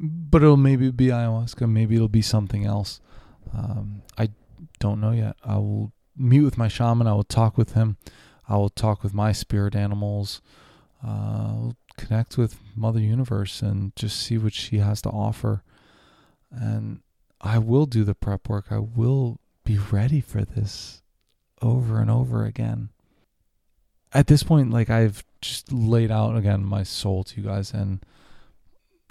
But 0.00 0.42
it'll 0.42 0.56
maybe 0.56 0.90
be 0.90 1.08
ayahuasca, 1.08 1.68
maybe 1.68 1.96
it'll 1.96 2.08
be 2.08 2.22
something 2.22 2.64
else. 2.64 3.00
Um, 3.52 4.02
I 4.16 4.30
don't 4.78 5.00
know 5.00 5.12
yet. 5.12 5.36
I 5.44 5.56
will 5.56 5.92
meet 6.16 6.42
with 6.42 6.56
my 6.56 6.68
shaman. 6.68 7.06
I 7.06 7.14
will 7.14 7.24
talk 7.24 7.58
with 7.58 7.74
him. 7.74 7.96
I 8.48 8.56
will 8.56 8.70
talk 8.70 9.02
with 9.02 9.12
my 9.12 9.32
spirit 9.32 9.74
animals. 9.74 10.40
Uh, 11.06 11.70
connect 11.98 12.38
with 12.38 12.58
Mother 12.74 13.00
Universe 13.00 13.60
and 13.60 13.94
just 13.96 14.18
see 14.20 14.38
what 14.38 14.54
she 14.54 14.78
has 14.78 15.02
to 15.02 15.10
offer. 15.10 15.62
And 16.50 17.00
I 17.40 17.58
will 17.58 17.86
do 17.86 18.04
the 18.04 18.14
prep 18.14 18.48
work. 18.48 18.66
I 18.70 18.78
will 18.78 19.40
be 19.64 19.78
ready 19.78 20.20
for 20.20 20.44
this 20.44 21.02
over 21.60 22.00
and 22.00 22.10
over 22.10 22.44
again. 22.44 22.88
At 24.12 24.26
this 24.26 24.42
point, 24.42 24.70
like 24.70 24.88
I've 24.88 25.22
just 25.42 25.70
laid 25.72 26.10
out 26.10 26.36
again 26.36 26.64
my 26.64 26.82
soul 26.82 27.24
to 27.24 27.40
you 27.40 27.46
guys, 27.46 27.72
and 27.72 28.04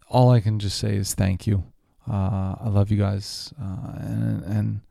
all 0.10 0.32
I 0.32 0.40
can 0.40 0.58
just 0.58 0.78
say 0.78 0.96
is 0.96 1.14
thank 1.14 1.46
you. 1.46 1.64
Uh, 2.10 2.56
I 2.60 2.70
love 2.70 2.90
you 2.90 2.98
guys, 2.98 3.54
uh, 3.62 3.92
and 4.00 4.44
and 4.44 4.82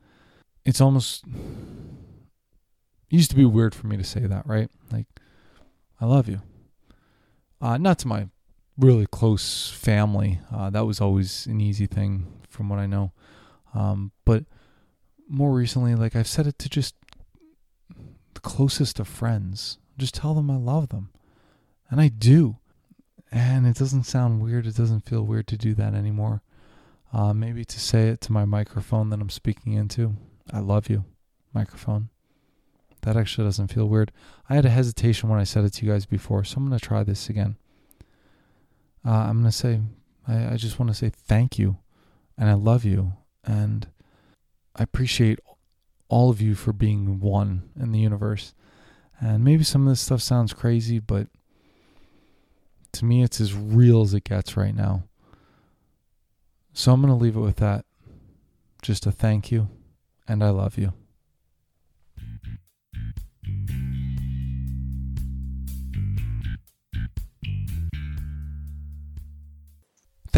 it's 0.64 0.80
almost 0.80 1.24
it 1.26 3.16
used 3.16 3.30
to 3.30 3.36
be 3.36 3.44
weird 3.44 3.74
for 3.74 3.88
me 3.88 3.96
to 3.96 4.04
say 4.04 4.20
that, 4.20 4.46
right? 4.46 4.70
Like 4.92 5.06
I 6.00 6.06
love 6.06 6.28
you. 6.28 6.40
Uh, 7.60 7.78
not 7.78 7.98
to 8.00 8.08
my 8.08 8.28
really 8.78 9.06
close 9.06 9.70
family. 9.70 10.40
Uh, 10.54 10.70
that 10.70 10.86
was 10.86 11.00
always 11.00 11.46
an 11.46 11.60
easy 11.60 11.86
thing, 11.86 12.26
from 12.48 12.68
what 12.68 12.78
I 12.78 12.86
know. 12.86 13.12
Um, 13.74 14.12
but 14.24 14.44
more 15.28 15.52
recently, 15.52 15.94
like 15.94 16.14
I've 16.14 16.26
said 16.28 16.46
it 16.46 16.58
to 16.60 16.68
just 16.68 16.94
the 18.34 18.40
closest 18.40 19.00
of 19.00 19.08
friends. 19.08 19.78
Just 19.98 20.14
tell 20.14 20.34
them 20.34 20.50
I 20.50 20.56
love 20.56 20.90
them, 20.90 21.10
and 21.90 22.00
I 22.00 22.08
do. 22.08 22.58
And 23.32 23.66
it 23.66 23.76
doesn't 23.76 24.04
sound 24.04 24.42
weird. 24.42 24.66
It 24.66 24.76
doesn't 24.76 25.06
feel 25.06 25.22
weird 25.22 25.46
to 25.48 25.56
do 25.56 25.74
that 25.74 25.94
anymore. 25.94 26.42
Uh, 27.12 27.32
maybe 27.32 27.64
to 27.64 27.80
say 27.80 28.08
it 28.08 28.20
to 28.22 28.32
my 28.32 28.44
microphone 28.44 29.10
that 29.10 29.20
I'm 29.20 29.30
speaking 29.30 29.72
into. 29.72 30.16
I 30.52 30.60
love 30.60 30.88
you, 30.88 31.04
microphone. 31.52 32.10
That 33.06 33.16
actually 33.16 33.46
doesn't 33.46 33.72
feel 33.72 33.86
weird. 33.86 34.10
I 34.50 34.56
had 34.56 34.64
a 34.64 34.68
hesitation 34.68 35.28
when 35.28 35.38
I 35.38 35.44
said 35.44 35.64
it 35.64 35.70
to 35.74 35.86
you 35.86 35.92
guys 35.92 36.06
before, 36.06 36.42
so 36.42 36.56
I'm 36.56 36.66
going 36.66 36.76
to 36.76 36.84
try 36.84 37.04
this 37.04 37.30
again. 37.30 37.56
Uh, 39.06 39.12
I'm 39.12 39.42
going 39.42 39.44
to 39.44 39.52
say, 39.52 39.80
I, 40.26 40.54
I 40.54 40.56
just 40.56 40.80
want 40.80 40.90
to 40.90 40.98
say 40.98 41.10
thank 41.10 41.56
you, 41.56 41.76
and 42.36 42.50
I 42.50 42.54
love 42.54 42.84
you, 42.84 43.12
and 43.44 43.86
I 44.74 44.82
appreciate 44.82 45.38
all 46.08 46.30
of 46.30 46.40
you 46.40 46.56
for 46.56 46.72
being 46.72 47.20
one 47.20 47.70
in 47.78 47.92
the 47.92 48.00
universe. 48.00 48.54
And 49.20 49.44
maybe 49.44 49.62
some 49.62 49.86
of 49.86 49.92
this 49.92 50.00
stuff 50.00 50.20
sounds 50.20 50.52
crazy, 50.52 50.98
but 50.98 51.28
to 52.90 53.04
me, 53.04 53.22
it's 53.22 53.40
as 53.40 53.54
real 53.54 54.02
as 54.02 54.14
it 54.14 54.24
gets 54.24 54.56
right 54.56 54.74
now. 54.74 55.04
So 56.72 56.90
I'm 56.90 57.00
going 57.00 57.16
to 57.16 57.22
leave 57.22 57.36
it 57.36 57.40
with 57.40 57.58
that. 57.58 57.84
Just 58.82 59.06
a 59.06 59.12
thank 59.12 59.52
you, 59.52 59.68
and 60.26 60.42
I 60.42 60.50
love 60.50 60.76
you. 60.76 60.92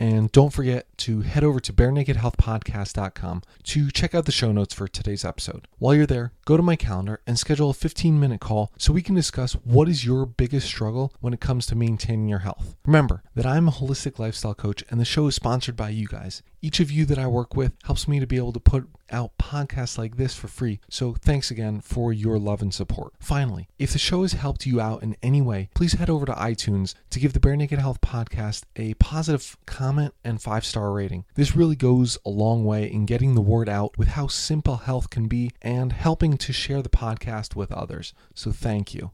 And 0.00 0.32
don't 0.32 0.48
forget 0.48 0.86
to 1.00 1.20
head 1.20 1.44
over 1.44 1.60
to 1.60 1.74
barenakedhealthpodcast.com 1.74 3.42
to 3.64 3.90
check 3.90 4.14
out 4.14 4.24
the 4.24 4.32
show 4.32 4.50
notes 4.50 4.72
for 4.72 4.88
today's 4.88 5.26
episode. 5.26 5.68
While 5.78 5.94
you're 5.94 6.06
there, 6.06 6.32
go 6.46 6.56
to 6.56 6.62
my 6.62 6.74
calendar 6.74 7.20
and 7.26 7.38
schedule 7.38 7.68
a 7.68 7.74
15 7.74 8.18
minute 8.18 8.40
call 8.40 8.72
so 8.78 8.94
we 8.94 9.02
can 9.02 9.14
discuss 9.14 9.52
what 9.52 9.90
is 9.90 10.06
your 10.06 10.24
biggest 10.24 10.66
struggle 10.66 11.12
when 11.20 11.34
it 11.34 11.40
comes 11.40 11.66
to 11.66 11.74
maintaining 11.74 12.28
your 12.28 12.38
health. 12.38 12.76
Remember 12.86 13.22
that 13.34 13.44
I'm 13.44 13.68
a 13.68 13.72
holistic 13.72 14.18
lifestyle 14.18 14.54
coach 14.54 14.82
and 14.88 14.98
the 14.98 15.04
show 15.04 15.26
is 15.26 15.34
sponsored 15.34 15.76
by 15.76 15.90
you 15.90 16.06
guys. 16.06 16.42
Each 16.62 16.80
of 16.80 16.90
you 16.90 17.04
that 17.06 17.18
I 17.18 17.26
work 17.26 17.54
with 17.54 17.72
helps 17.84 18.08
me 18.08 18.20
to 18.20 18.26
be 18.26 18.36
able 18.36 18.52
to 18.52 18.60
put 18.60 18.88
out 19.12 19.36
podcasts 19.38 19.98
like 19.98 20.16
this 20.16 20.34
for 20.34 20.48
free. 20.48 20.80
So 20.88 21.14
thanks 21.14 21.50
again 21.50 21.80
for 21.80 22.12
your 22.12 22.38
love 22.38 22.62
and 22.62 22.72
support. 22.72 23.14
Finally, 23.18 23.68
if 23.78 23.92
the 23.92 23.98
show 23.98 24.22
has 24.22 24.34
helped 24.34 24.66
you 24.66 24.80
out 24.80 25.02
in 25.02 25.16
any 25.22 25.42
way, 25.42 25.70
please 25.74 25.94
head 25.94 26.10
over 26.10 26.26
to 26.26 26.32
iTunes 26.32 26.94
to 27.10 27.20
give 27.20 27.32
the 27.32 27.40
Bare 27.40 27.56
Naked 27.56 27.78
Health 27.78 28.00
podcast 28.00 28.64
a 28.76 28.94
positive 28.94 29.56
comment 29.90 30.14
and 30.22 30.40
five 30.40 30.64
star 30.64 30.92
rating. 30.92 31.24
This 31.34 31.56
really 31.56 31.74
goes 31.74 32.16
a 32.24 32.30
long 32.30 32.64
way 32.64 32.84
in 32.84 33.06
getting 33.06 33.34
the 33.34 33.40
word 33.40 33.68
out 33.68 33.98
with 33.98 34.08
how 34.08 34.28
simple 34.28 34.76
health 34.76 35.10
can 35.10 35.26
be 35.26 35.50
and 35.62 35.92
helping 35.92 36.36
to 36.38 36.52
share 36.52 36.80
the 36.80 36.88
podcast 36.88 37.56
with 37.56 37.72
others. 37.72 38.14
So 38.32 38.52
thank 38.52 38.94
you. 38.94 39.10